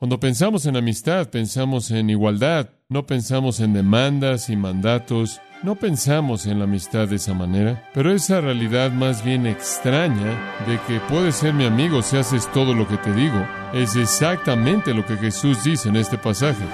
Cuando 0.00 0.18
pensamos 0.18 0.64
en 0.64 0.78
amistad, 0.78 1.28
pensamos 1.28 1.90
en 1.90 2.08
igualdad, 2.08 2.70
no 2.88 3.04
pensamos 3.04 3.60
en 3.60 3.74
demandas 3.74 4.48
y 4.48 4.56
mandatos, 4.56 5.42
no 5.62 5.74
pensamos 5.74 6.46
en 6.46 6.58
la 6.58 6.64
amistad 6.64 7.06
de 7.06 7.16
esa 7.16 7.34
manera, 7.34 7.86
pero 7.92 8.10
esa 8.10 8.40
realidad 8.40 8.92
más 8.92 9.22
bien 9.22 9.46
extraña 9.46 10.62
de 10.66 10.80
que 10.88 11.00
puedes 11.00 11.34
ser 11.34 11.52
mi 11.52 11.66
amigo 11.66 12.00
si 12.00 12.16
haces 12.16 12.50
todo 12.50 12.72
lo 12.72 12.88
que 12.88 12.96
te 12.96 13.12
digo, 13.12 13.46
es 13.74 13.94
exactamente 13.94 14.94
lo 14.94 15.04
que 15.04 15.18
Jesús 15.18 15.62
dice 15.64 15.90
en 15.90 15.96
este 15.96 16.16
pasaje. 16.16 16.64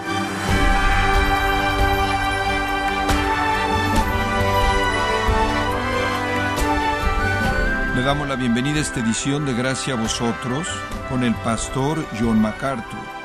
Le 7.97 8.03
damos 8.03 8.29
la 8.29 8.37
bienvenida 8.37 8.79
a 8.79 8.83
esta 8.83 9.01
edición 9.01 9.47
de 9.47 9.55
Gracia 9.55 9.95
a 9.95 9.97
vosotros 9.97 10.69
con 11.09 11.25
el 11.25 11.35
pastor 11.35 12.07
John 12.21 12.41
MacArthur. 12.41 13.16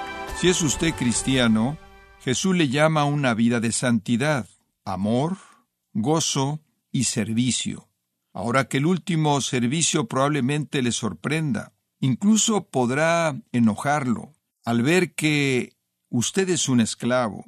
Si 0.41 0.49
es 0.49 0.63
usted 0.63 0.95
cristiano, 0.95 1.77
Jesús 2.21 2.55
le 2.55 2.67
llama 2.67 3.01
a 3.01 3.05
una 3.05 3.35
vida 3.35 3.59
de 3.59 3.71
santidad, 3.71 4.49
amor, 4.83 5.37
gozo 5.93 6.61
y 6.91 7.03
servicio. 7.03 7.89
Ahora 8.33 8.67
que 8.67 8.77
el 8.77 8.87
último 8.87 9.39
servicio 9.41 10.07
probablemente 10.07 10.81
le 10.81 10.93
sorprenda, 10.93 11.73
incluso 11.99 12.63
podrá 12.71 13.39
enojarlo 13.51 14.33
al 14.65 14.81
ver 14.81 15.13
que 15.13 15.77
usted 16.09 16.49
es 16.49 16.69
un 16.69 16.79
esclavo. 16.79 17.45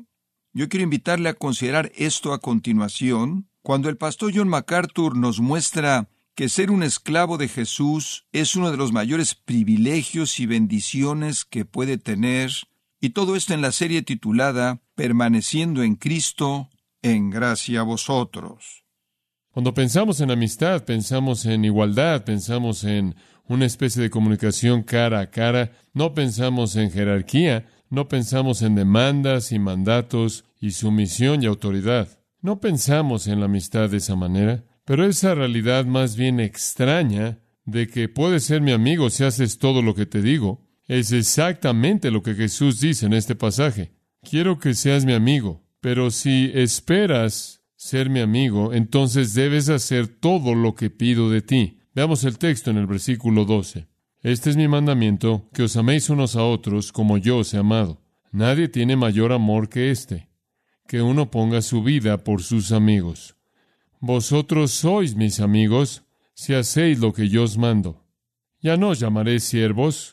Yo 0.53 0.69
quiero 0.69 0.83
invitarle 0.83 1.29
a 1.29 1.33
considerar 1.33 1.91
esto 1.95 2.31
a 2.31 2.41
continuación, 2.41 3.49
cuando 3.63 3.89
el 3.89 3.97
pastor 3.97 4.33
John 4.35 4.49
MacArthur 4.49 5.17
nos 5.17 5.39
muestra 5.39 6.09
que 6.35 6.47
ser 6.47 6.69
un 6.69 6.83
esclavo 6.83 7.39
de 7.39 7.47
Jesús 7.47 8.27
es 8.31 8.55
uno 8.55 8.69
de 8.69 8.77
los 8.77 8.91
mayores 8.91 9.33
privilegios 9.33 10.39
y 10.39 10.45
bendiciones 10.45 11.43
que 11.43 11.65
puede 11.65 11.97
tener, 11.97 12.51
y 13.03 13.09
todo 13.09 13.35
esto 13.35 13.53
en 13.53 13.61
la 13.61 13.73
serie 13.73 14.01
titulada 14.01 14.79
Permaneciendo 14.95 15.83
en 15.83 15.97
Cristo, 15.97 16.69
en 17.01 17.31
gracia 17.31 17.81
a 17.81 17.83
vosotros. 17.83 18.85
Cuando 19.51 19.73
pensamos 19.73 20.21
en 20.21 20.31
amistad, 20.31 20.85
pensamos 20.85 21.45
en 21.45 21.65
igualdad, 21.65 22.23
pensamos 22.23 22.85
en 22.85 23.15
una 23.43 23.65
especie 23.65 24.01
de 24.01 24.09
comunicación 24.09 24.83
cara 24.83 25.19
a 25.19 25.29
cara, 25.31 25.73
no 25.93 26.13
pensamos 26.13 26.77
en 26.77 26.91
jerarquía, 26.91 27.67
no 27.89 28.07
pensamos 28.07 28.61
en 28.61 28.75
demandas 28.75 29.51
y 29.51 29.59
mandatos 29.59 30.45
y 30.61 30.71
sumisión 30.71 31.43
y 31.43 31.47
autoridad. 31.47 32.07
No 32.39 32.61
pensamos 32.61 33.27
en 33.27 33.41
la 33.41 33.47
amistad 33.47 33.89
de 33.89 33.97
esa 33.97 34.15
manera. 34.15 34.63
Pero 34.85 35.05
esa 35.05 35.35
realidad 35.35 35.83
más 35.83 36.15
bien 36.15 36.39
extraña 36.39 37.39
de 37.65 37.89
que 37.89 38.07
puedes 38.07 38.45
ser 38.45 38.61
mi 38.61 38.71
amigo 38.71 39.09
si 39.09 39.25
haces 39.25 39.57
todo 39.57 39.81
lo 39.81 39.93
que 39.93 40.05
te 40.05 40.21
digo, 40.21 40.61
es 40.87 41.11
exactamente 41.11 42.11
lo 42.11 42.21
que 42.21 42.35
Jesús 42.35 42.79
dice 42.79 43.05
en 43.05 43.13
este 43.13 43.35
pasaje. 43.35 43.93
Quiero 44.21 44.59
que 44.59 44.73
seas 44.73 45.05
mi 45.05 45.13
amigo, 45.13 45.63
pero 45.79 46.11
si 46.11 46.51
esperas 46.53 47.61
ser 47.75 48.09
mi 48.09 48.19
amigo, 48.19 48.73
entonces 48.73 49.33
debes 49.33 49.69
hacer 49.69 50.07
todo 50.07 50.55
lo 50.55 50.75
que 50.75 50.89
pido 50.89 51.29
de 51.29 51.41
ti. 51.41 51.79
Veamos 51.93 52.23
el 52.23 52.37
texto 52.37 52.71
en 52.71 52.77
el 52.77 52.87
versículo 52.87 53.45
12. 53.45 53.87
Este 54.21 54.49
es 54.49 54.55
mi 54.55 54.69
mandamiento, 54.69 55.49
que 55.53 55.63
os 55.63 55.75
améis 55.75 56.09
unos 56.09 56.35
a 56.35 56.43
otros 56.43 56.93
como 56.93 57.17
yo 57.17 57.39
os 57.39 57.53
he 57.53 57.57
amado. 57.57 58.01
Nadie 58.31 58.69
tiene 58.69 58.95
mayor 58.95 59.33
amor 59.33 59.67
que 59.67 59.91
este, 59.91 60.29
que 60.87 61.01
uno 61.01 61.29
ponga 61.29 61.61
su 61.61 61.83
vida 61.83 62.23
por 62.23 62.41
sus 62.41 62.71
amigos. 62.71 63.35
Vosotros 63.99 64.71
sois 64.71 65.15
mis 65.15 65.39
amigos 65.39 66.03
si 66.33 66.53
hacéis 66.53 66.99
lo 66.99 67.13
que 67.13 67.29
yo 67.29 67.43
os 67.43 67.57
mando. 67.57 68.05
Ya 68.61 68.77
no 68.77 68.89
os 68.89 68.99
llamaré 68.99 69.39
siervos, 69.39 70.12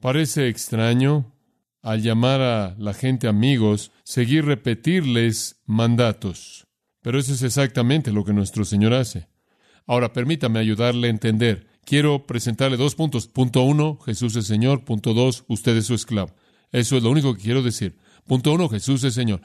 Parece 0.00 0.48
extraño, 0.48 1.30
al 1.82 2.02
llamar 2.02 2.40
a 2.40 2.74
la 2.78 2.94
gente 2.94 3.28
amigos, 3.28 3.92
seguir 4.02 4.46
repetirles 4.46 5.60
mandatos. 5.66 6.66
Pero 7.02 7.18
eso 7.18 7.34
es 7.34 7.42
exactamente 7.42 8.10
lo 8.10 8.24
que 8.24 8.32
nuestro 8.32 8.64
Señor 8.64 8.94
hace. 8.94 9.28
Ahora, 9.86 10.12
permítame 10.14 10.58
ayudarle 10.58 11.08
a 11.08 11.10
entender. 11.10 11.66
Quiero 11.84 12.26
presentarle 12.26 12.78
dos 12.78 12.94
puntos. 12.94 13.26
Punto 13.26 13.62
uno, 13.62 13.98
Jesús 13.98 14.36
es 14.36 14.46
Señor. 14.46 14.84
Punto 14.84 15.12
dos, 15.12 15.44
usted 15.48 15.76
es 15.76 15.86
su 15.86 15.94
esclavo. 15.94 16.34
Eso 16.72 16.96
es 16.96 17.02
lo 17.02 17.10
único 17.10 17.34
que 17.34 17.42
quiero 17.42 17.62
decir. 17.62 17.98
Punto 18.26 18.52
uno, 18.52 18.70
Jesús 18.70 19.04
es 19.04 19.12
Señor. 19.12 19.42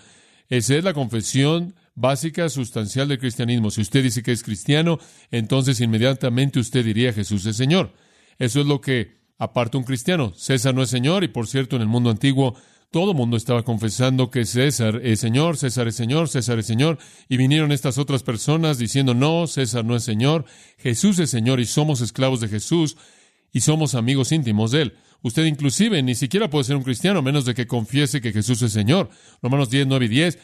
Esa 0.47 0.75
es 0.75 0.83
la 0.83 0.93
confesión 0.93 1.75
básica, 1.95 2.47
sustancial 2.47 3.09
del 3.09 3.19
cristianismo. 3.19 3.71
Si 3.71 3.81
usted 3.81 4.03
dice 4.03 4.23
que 4.23 4.31
es 4.31 4.43
cristiano, 4.43 4.99
entonces 5.31 5.81
inmediatamente 5.81 6.59
usted 6.59 6.85
diría 6.85 7.11
Jesús 7.11 7.45
es 7.45 7.57
Señor. 7.57 7.93
Eso 8.37 8.61
es 8.61 8.67
lo 8.67 8.79
que 8.79 9.24
aparta 9.37 9.77
un 9.77 9.83
cristiano. 9.83 10.33
César 10.35 10.73
no 10.73 10.83
es 10.83 10.89
Señor 10.89 11.23
y 11.23 11.27
por 11.27 11.47
cierto 11.47 11.75
en 11.75 11.81
el 11.81 11.87
mundo 11.87 12.09
antiguo 12.09 12.55
todo 12.91 13.11
el 13.11 13.17
mundo 13.17 13.35
estaba 13.35 13.63
confesando 13.63 14.31
que 14.31 14.45
César 14.45 15.01
es 15.03 15.19
Señor, 15.19 15.57
César 15.57 15.87
es 15.87 15.95
Señor, 15.95 16.29
César 16.29 16.59
es 16.59 16.65
Señor, 16.65 16.97
y 17.27 17.35
vinieron 17.35 17.73
estas 17.73 17.97
otras 17.97 18.23
personas 18.23 18.77
diciendo, 18.77 19.13
no, 19.13 19.47
César 19.47 19.83
no 19.83 19.97
es 19.97 20.03
Señor, 20.03 20.45
Jesús 20.77 21.19
es 21.19 21.29
Señor 21.29 21.59
y 21.59 21.65
somos 21.65 21.99
esclavos 21.99 22.39
de 22.39 22.47
Jesús 22.47 22.95
y 23.51 23.61
somos 23.61 23.95
amigos 23.95 24.31
íntimos 24.31 24.71
de 24.71 24.83
Él. 24.83 24.93
Usted 25.23 25.45
inclusive 25.45 26.01
ni 26.03 26.15
siquiera 26.15 26.49
puede 26.49 26.65
ser 26.65 26.77
un 26.77 26.83
cristiano 26.83 27.19
a 27.19 27.21
menos 27.21 27.45
de 27.45 27.53
que 27.53 27.67
confiese 27.67 28.21
que 28.21 28.31
Jesús 28.31 28.61
es 28.61 28.71
Señor. 28.71 29.09
Romanos 29.41 29.69
10, 29.69 29.87
9 29.87 30.05
y 30.05 30.09
10 30.09 30.39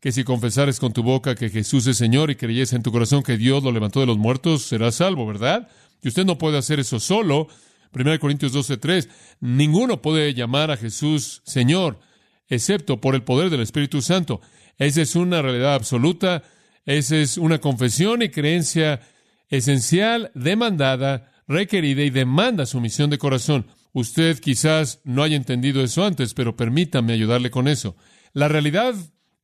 que 0.00 0.12
si 0.12 0.22
confesares 0.22 0.80
con 0.80 0.92
tu 0.92 1.02
boca 1.02 1.34
que 1.34 1.48
Jesús 1.48 1.86
es 1.86 1.96
Señor 1.96 2.30
y 2.30 2.36
creyes 2.36 2.74
en 2.74 2.82
tu 2.82 2.92
corazón 2.92 3.22
que 3.22 3.38
Dios 3.38 3.64
lo 3.64 3.72
levantó 3.72 4.00
de 4.00 4.06
los 4.06 4.18
muertos, 4.18 4.64
serás 4.64 4.96
salvo, 4.96 5.26
¿verdad? 5.26 5.68
Y 6.02 6.08
usted 6.08 6.26
no 6.26 6.36
puede 6.36 6.58
hacer 6.58 6.78
eso 6.78 7.00
solo. 7.00 7.48
1 7.94 8.18
Corintios 8.18 8.52
12:3, 8.52 9.08
ninguno 9.40 10.02
puede 10.02 10.34
llamar 10.34 10.70
a 10.70 10.76
Jesús 10.76 11.42
Señor, 11.44 12.00
excepto 12.48 13.00
por 13.00 13.14
el 13.14 13.22
poder 13.22 13.50
del 13.50 13.60
Espíritu 13.60 14.02
Santo. 14.02 14.40
Esa 14.78 15.02
es 15.02 15.14
una 15.16 15.40
realidad 15.42 15.74
absoluta, 15.74 16.42
esa 16.84 17.16
es 17.16 17.38
una 17.38 17.60
confesión 17.60 18.22
y 18.22 18.30
creencia 18.30 19.00
esencial, 19.48 20.30
demandada, 20.34 21.30
requerida 21.46 22.02
y 22.02 22.10
demanda 22.10 22.66
sumisión 22.66 23.10
de 23.10 23.18
corazón. 23.18 23.66
Usted 23.92 24.40
quizás 24.40 25.00
no 25.04 25.22
haya 25.22 25.36
entendido 25.36 25.82
eso 25.82 26.04
antes, 26.04 26.34
pero 26.34 26.56
permítame 26.56 27.12
ayudarle 27.12 27.50
con 27.50 27.68
eso. 27.68 27.96
La 28.32 28.48
realidad 28.48 28.94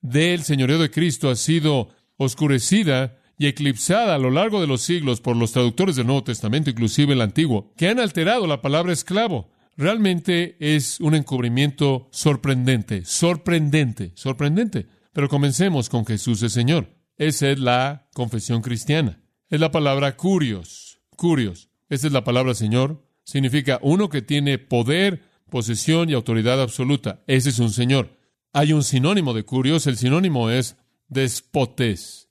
del 0.01 0.43
señorío 0.43 0.79
de 0.79 0.91
Cristo 0.91 1.31
ha 1.31 1.37
sido 1.37 1.91
oscurecida 2.17 3.20
y 3.41 3.47
eclipsada 3.47 4.15
a 4.15 4.19
lo 4.19 4.31
largo 4.31 4.61
de 4.61 4.67
los 4.67 4.83
siglos 4.83 5.23
por 5.23 5.35
los 5.35 5.53
traductores 5.53 5.97
del 5.97 6.07
Nuevo 6.07 6.25
Testamento, 6.25 6.69
inclusive 6.69 7.15
el 7.15 7.23
Antiguo, 7.23 7.73
que 7.75 7.89
han 7.89 7.99
alterado 7.99 8.47
la 8.47 8.61
palabra 8.61 8.93
esclavo. 8.93 9.51
Realmente 9.79 10.59
es 10.61 11.01
un 11.01 11.15
encubrimiento 11.15 12.11
sorprendente, 12.13 13.07
sorprendente, 13.07 14.13
sorprendente. 14.15 14.89
Pero 15.15 15.31
comencemos 15.31 15.89
con 15.89 16.05
Jesús 16.05 16.43
el 16.43 16.51
Señor. 16.51 16.95
Esa 17.17 17.49
es 17.49 17.59
la 17.59 18.11
confesión 18.13 18.61
cristiana. 18.61 19.23
Es 19.49 19.59
la 19.59 19.71
palabra 19.71 20.19
curios, 20.19 21.01
curios. 21.17 21.71
Esa 21.89 22.09
es 22.09 22.13
la 22.13 22.25
palabra 22.25 22.53
Señor. 22.53 23.09
Significa 23.25 23.79
uno 23.81 24.11
que 24.11 24.21
tiene 24.21 24.59
poder, 24.59 25.23
posesión 25.49 26.11
y 26.11 26.13
autoridad 26.13 26.61
absoluta. 26.61 27.25
Ese 27.27 27.49
es 27.49 27.59
un 27.59 27.71
Señor. 27.71 28.19
Hay 28.53 28.75
un 28.75 28.85
sinónimo 28.85 29.33
de 29.33 29.45
curios, 29.45 29.87
el 29.87 29.97
sinónimo 29.97 30.51
es 30.51 30.77
despotes, 31.09 32.30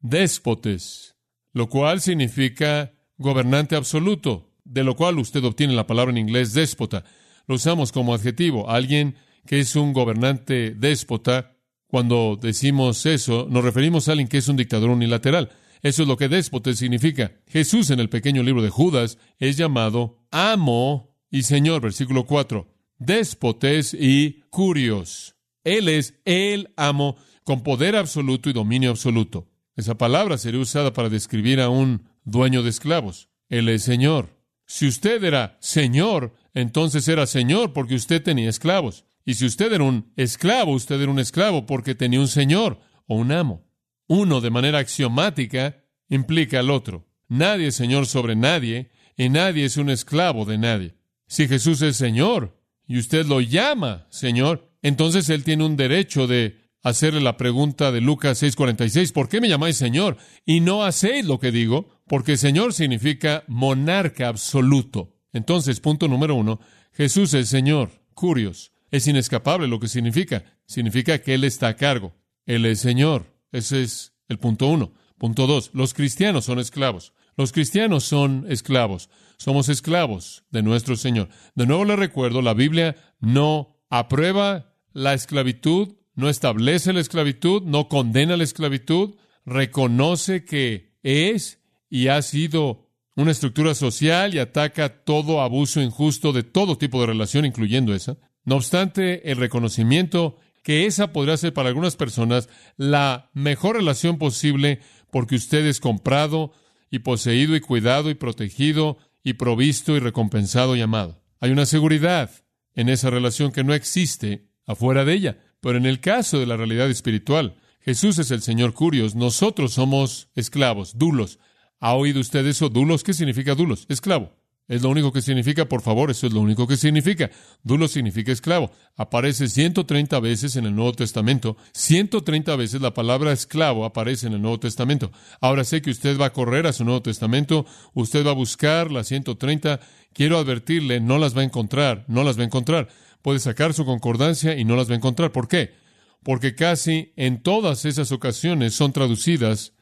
despotes, 0.00 1.16
lo 1.52 1.68
cual 1.68 2.00
significa 2.00 2.92
gobernante 3.16 3.76
absoluto, 3.76 4.52
de 4.64 4.84
lo 4.84 4.96
cual 4.96 5.18
usted 5.18 5.44
obtiene 5.44 5.74
la 5.74 5.86
palabra 5.86 6.12
en 6.12 6.18
inglés 6.18 6.52
déspota. 6.52 7.04
Lo 7.46 7.56
usamos 7.56 7.92
como 7.92 8.14
adjetivo. 8.14 8.70
Alguien 8.70 9.16
que 9.46 9.60
es 9.60 9.74
un 9.76 9.92
gobernante 9.92 10.74
déspota, 10.74 11.56
cuando 11.86 12.38
decimos 12.40 13.06
eso, 13.06 13.46
nos 13.50 13.64
referimos 13.64 14.08
a 14.08 14.12
alguien 14.12 14.28
que 14.28 14.38
es 14.38 14.48
un 14.48 14.56
dictador 14.56 14.90
unilateral. 14.90 15.50
Eso 15.82 16.02
es 16.02 16.08
lo 16.08 16.16
que 16.16 16.28
déspote 16.28 16.74
significa. 16.74 17.32
Jesús 17.46 17.90
en 17.90 18.00
el 18.00 18.08
pequeño 18.08 18.42
libro 18.42 18.62
de 18.62 18.68
Judas 18.68 19.18
es 19.38 19.56
llamado 19.56 20.26
amo 20.30 21.16
y 21.30 21.42
señor, 21.42 21.80
versículo 21.80 22.26
4. 22.26 22.68
Déspotes 22.98 23.94
y 23.94 24.42
curios. 24.50 25.36
Él 25.64 25.88
es 25.88 26.14
el 26.24 26.72
amo 26.76 27.16
con 27.44 27.62
poder 27.62 27.96
absoluto 27.96 28.50
y 28.50 28.52
dominio 28.52 28.90
absoluto. 28.90 29.46
Esa 29.78 29.96
palabra 29.96 30.38
sería 30.38 30.60
usada 30.60 30.92
para 30.92 31.08
describir 31.08 31.60
a 31.60 31.68
un 31.68 32.08
dueño 32.24 32.64
de 32.64 32.70
esclavos. 32.70 33.28
Él 33.48 33.68
es 33.68 33.84
Señor. 33.84 34.36
Si 34.66 34.88
usted 34.88 35.22
era 35.22 35.56
señor, 35.60 36.34
entonces 36.52 37.06
era 37.06 37.28
señor 37.28 37.72
porque 37.72 37.94
usted 37.94 38.20
tenía 38.20 38.50
esclavos. 38.50 39.04
Y 39.24 39.34
si 39.34 39.46
usted 39.46 39.72
era 39.72 39.84
un 39.84 40.12
esclavo, 40.16 40.72
usted 40.72 41.00
era 41.00 41.12
un 41.12 41.20
esclavo 41.20 41.64
porque 41.64 41.94
tenía 41.94 42.18
un 42.18 42.26
señor 42.26 42.80
o 43.06 43.14
un 43.14 43.30
amo. 43.30 43.68
Uno, 44.08 44.40
de 44.40 44.50
manera 44.50 44.80
axiomática, 44.80 45.84
implica 46.08 46.58
al 46.58 46.70
otro. 46.70 47.06
Nadie 47.28 47.68
es 47.68 47.76
señor 47.76 48.06
sobre 48.06 48.34
nadie 48.34 48.90
y 49.16 49.28
nadie 49.28 49.64
es 49.64 49.76
un 49.76 49.90
esclavo 49.90 50.44
de 50.44 50.58
nadie. 50.58 50.96
Si 51.28 51.46
Jesús 51.46 51.82
es 51.82 51.96
Señor 51.96 52.60
y 52.84 52.98
usted 52.98 53.26
lo 53.26 53.40
llama 53.40 54.08
Señor, 54.10 54.72
entonces 54.82 55.28
Él 55.28 55.44
tiene 55.44 55.64
un 55.64 55.76
derecho 55.76 56.26
de 56.26 56.67
hacerle 56.82 57.20
la 57.20 57.36
pregunta 57.36 57.92
de 57.92 58.00
Lucas 58.00 58.42
6:46, 58.42 59.12
¿por 59.12 59.28
qué 59.28 59.40
me 59.40 59.48
llamáis 59.48 59.76
Señor 59.76 60.16
y 60.44 60.60
no 60.60 60.84
hacéis 60.84 61.24
lo 61.26 61.38
que 61.38 61.50
digo? 61.50 61.88
Porque 62.06 62.36
Señor 62.36 62.72
significa 62.74 63.44
monarca 63.48 64.28
absoluto. 64.28 65.16
Entonces, 65.32 65.80
punto 65.80 66.08
número 66.08 66.34
uno, 66.34 66.60
Jesús 66.92 67.34
es 67.34 67.48
Señor. 67.48 67.90
Curios. 68.14 68.72
Es 68.90 69.06
inescapable 69.06 69.68
lo 69.68 69.78
que 69.78 69.88
significa. 69.88 70.44
Significa 70.66 71.18
que 71.18 71.34
Él 71.34 71.44
está 71.44 71.68
a 71.68 71.76
cargo. 71.76 72.16
Él 72.46 72.64
es 72.64 72.80
Señor. 72.80 73.36
Ese 73.52 73.82
es 73.82 74.14
el 74.28 74.38
punto 74.38 74.66
uno. 74.66 74.94
Punto 75.18 75.46
dos, 75.46 75.70
los 75.74 75.94
cristianos 75.94 76.44
son 76.44 76.58
esclavos. 76.58 77.12
Los 77.36 77.52
cristianos 77.52 78.04
son 78.04 78.46
esclavos. 78.48 79.10
Somos 79.36 79.68
esclavos 79.68 80.44
de 80.50 80.62
nuestro 80.62 80.96
Señor. 80.96 81.28
De 81.54 81.66
nuevo 81.66 81.84
le 81.84 81.96
recuerdo, 81.96 82.42
la 82.42 82.54
Biblia 82.54 82.96
no 83.20 83.76
aprueba 83.90 84.74
la 84.92 85.14
esclavitud 85.14 85.97
no 86.18 86.28
establece 86.28 86.92
la 86.92 86.98
esclavitud, 86.98 87.62
no 87.62 87.86
condena 87.86 88.36
la 88.36 88.42
esclavitud, 88.42 89.14
reconoce 89.46 90.44
que 90.44 90.98
es 91.04 91.60
y 91.88 92.08
ha 92.08 92.20
sido 92.22 92.88
una 93.14 93.30
estructura 93.30 93.72
social 93.76 94.34
y 94.34 94.40
ataca 94.40 95.04
todo 95.04 95.40
abuso 95.40 95.80
injusto 95.80 96.32
de 96.32 96.42
todo 96.42 96.76
tipo 96.76 97.00
de 97.00 97.06
relación, 97.06 97.44
incluyendo 97.44 97.94
esa. 97.94 98.16
No 98.44 98.56
obstante, 98.56 99.30
el 99.30 99.36
reconocimiento 99.36 100.38
que 100.64 100.86
esa 100.86 101.12
podría 101.12 101.36
ser 101.36 101.52
para 101.52 101.68
algunas 101.68 101.94
personas 101.94 102.48
la 102.76 103.30
mejor 103.32 103.76
relación 103.76 104.18
posible 104.18 104.80
porque 105.12 105.36
usted 105.36 105.64
es 105.66 105.78
comprado 105.78 106.50
y 106.90 106.98
poseído 106.98 107.54
y 107.54 107.60
cuidado 107.60 108.10
y 108.10 108.14
protegido 108.14 108.98
y 109.22 109.34
provisto 109.34 109.94
y 109.94 110.00
recompensado 110.00 110.74
y 110.74 110.80
amado. 110.80 111.22
Hay 111.38 111.52
una 111.52 111.64
seguridad 111.64 112.32
en 112.74 112.88
esa 112.88 113.08
relación 113.08 113.52
que 113.52 113.62
no 113.62 113.72
existe 113.72 114.48
afuera 114.66 115.04
de 115.04 115.14
ella. 115.14 115.38
Pero 115.60 115.78
en 115.78 115.86
el 115.86 116.00
caso 116.00 116.38
de 116.38 116.46
la 116.46 116.56
realidad 116.56 116.88
espiritual, 116.90 117.56
Jesús 117.80 118.18
es 118.18 118.30
el 118.30 118.42
Señor 118.42 118.74
Curios, 118.74 119.14
nosotros 119.14 119.72
somos 119.72 120.28
esclavos, 120.34 120.98
dulos. 120.98 121.38
¿Ha 121.80 121.94
oído 121.94 122.20
usted 122.20 122.46
eso? 122.46 122.68
Dulos, 122.68 123.02
¿qué 123.02 123.14
significa 123.14 123.54
dulos? 123.54 123.86
Esclavo. 123.88 124.38
Es 124.68 124.82
lo 124.82 124.90
único 124.90 125.14
que 125.14 125.22
significa, 125.22 125.64
por 125.66 125.80
favor, 125.80 126.10
eso 126.10 126.26
es 126.26 126.34
lo 126.34 126.40
único 126.40 126.66
que 126.66 126.76
significa. 126.76 127.30
Dulos 127.62 127.92
significa 127.92 128.32
esclavo. 128.32 128.70
Aparece 128.96 129.48
130 129.48 130.20
veces 130.20 130.56
en 130.56 130.66
el 130.66 130.76
Nuevo 130.76 130.92
Testamento. 130.92 131.56
130 131.72 132.54
veces 132.56 132.82
la 132.82 132.92
palabra 132.92 133.32
esclavo 133.32 133.86
aparece 133.86 134.26
en 134.26 134.34
el 134.34 134.42
Nuevo 134.42 134.60
Testamento. 134.60 135.10
Ahora 135.40 135.64
sé 135.64 135.80
que 135.80 135.90
usted 135.90 136.20
va 136.20 136.26
a 136.26 136.32
correr 136.34 136.66
a 136.66 136.74
su 136.74 136.84
Nuevo 136.84 137.00
Testamento, 137.00 137.64
usted 137.94 138.26
va 138.26 138.32
a 138.32 138.34
buscar 138.34 138.92
las 138.92 139.08
130. 139.08 139.80
Quiero 140.12 140.36
advertirle, 140.36 141.00
no 141.00 141.16
las 141.16 141.34
va 141.34 141.40
a 141.40 141.44
encontrar, 141.44 142.04
no 142.06 142.22
las 142.22 142.36
va 142.36 142.42
a 142.42 142.46
encontrar 142.46 142.88
puede 143.22 143.38
sacar 143.38 143.74
su 143.74 143.84
concordancia 143.84 144.56
y 144.56 144.64
no 144.64 144.76
las 144.76 144.88
va 144.88 144.94
a 144.94 144.96
encontrar. 144.96 145.32
¿Por 145.32 145.48
qué? 145.48 145.74
Porque 146.22 146.54
casi 146.54 147.12
en 147.16 147.42
todas 147.42 147.84
esas 147.84 148.12
ocasiones 148.12 148.74
son 148.74 148.92
traducidas 148.92 149.72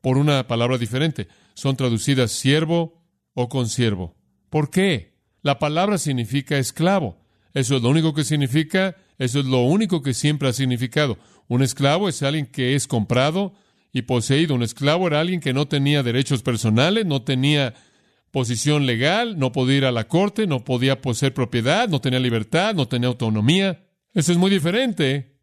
por 0.00 0.18
una 0.18 0.46
palabra 0.46 0.78
diferente. 0.78 1.28
Son 1.54 1.76
traducidas 1.76 2.32
siervo 2.32 3.02
o 3.34 3.48
consiervo. 3.48 4.14
¿Por 4.50 4.70
qué? 4.70 5.14
La 5.42 5.58
palabra 5.58 5.98
significa 5.98 6.58
esclavo. 6.58 7.18
Eso 7.54 7.76
es 7.76 7.82
lo 7.82 7.90
único 7.90 8.14
que 8.14 8.24
significa, 8.24 8.96
eso 9.18 9.40
es 9.40 9.46
lo 9.46 9.62
único 9.62 10.02
que 10.02 10.14
siempre 10.14 10.48
ha 10.48 10.52
significado. 10.52 11.18
Un 11.48 11.62
esclavo 11.62 12.08
es 12.08 12.22
alguien 12.22 12.46
que 12.46 12.74
es 12.74 12.86
comprado 12.86 13.54
y 13.92 14.02
poseído. 14.02 14.54
Un 14.54 14.62
esclavo 14.62 15.06
era 15.06 15.20
alguien 15.20 15.40
que 15.40 15.52
no 15.52 15.68
tenía 15.68 16.02
derechos 16.02 16.42
personales, 16.42 17.04
no 17.04 17.22
tenía 17.22 17.74
posición 18.32 18.86
legal, 18.86 19.38
no 19.38 19.52
podía 19.52 19.76
ir 19.76 19.84
a 19.84 19.92
la 19.92 20.08
corte, 20.08 20.46
no 20.48 20.64
podía 20.64 21.00
poseer 21.00 21.34
propiedad, 21.34 21.88
no 21.88 22.00
tenía 22.00 22.18
libertad, 22.18 22.74
no 22.74 22.88
tenía 22.88 23.08
autonomía. 23.08 23.86
Eso 24.14 24.32
es 24.32 24.38
muy 24.38 24.50
diferente 24.50 25.36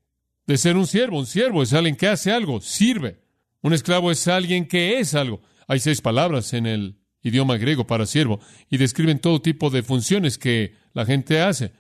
de 0.45 0.57
ser 0.57 0.75
un 0.75 0.87
siervo. 0.87 1.19
Un 1.19 1.27
siervo 1.27 1.63
es 1.63 1.71
alguien 1.71 1.95
que 1.95 2.07
hace 2.07 2.31
algo, 2.31 2.59
sirve. 2.59 3.21
Un 3.61 3.73
esclavo 3.73 4.11
es 4.11 4.27
alguien 4.27 4.67
que 4.67 4.99
es 4.99 5.13
algo. 5.13 5.41
Hay 5.67 5.79
seis 5.79 6.01
palabras 6.01 6.51
en 6.53 6.65
el 6.65 6.99
idioma 7.21 7.57
griego 7.57 7.85
para 7.85 8.07
siervo 8.07 8.39
y 8.69 8.77
describen 8.77 9.19
todo 9.19 9.41
tipo 9.41 9.69
de 9.69 9.83
funciones 9.83 10.39
que 10.39 10.73
la 10.93 11.05
gente 11.05 11.41
hace. 11.41 11.73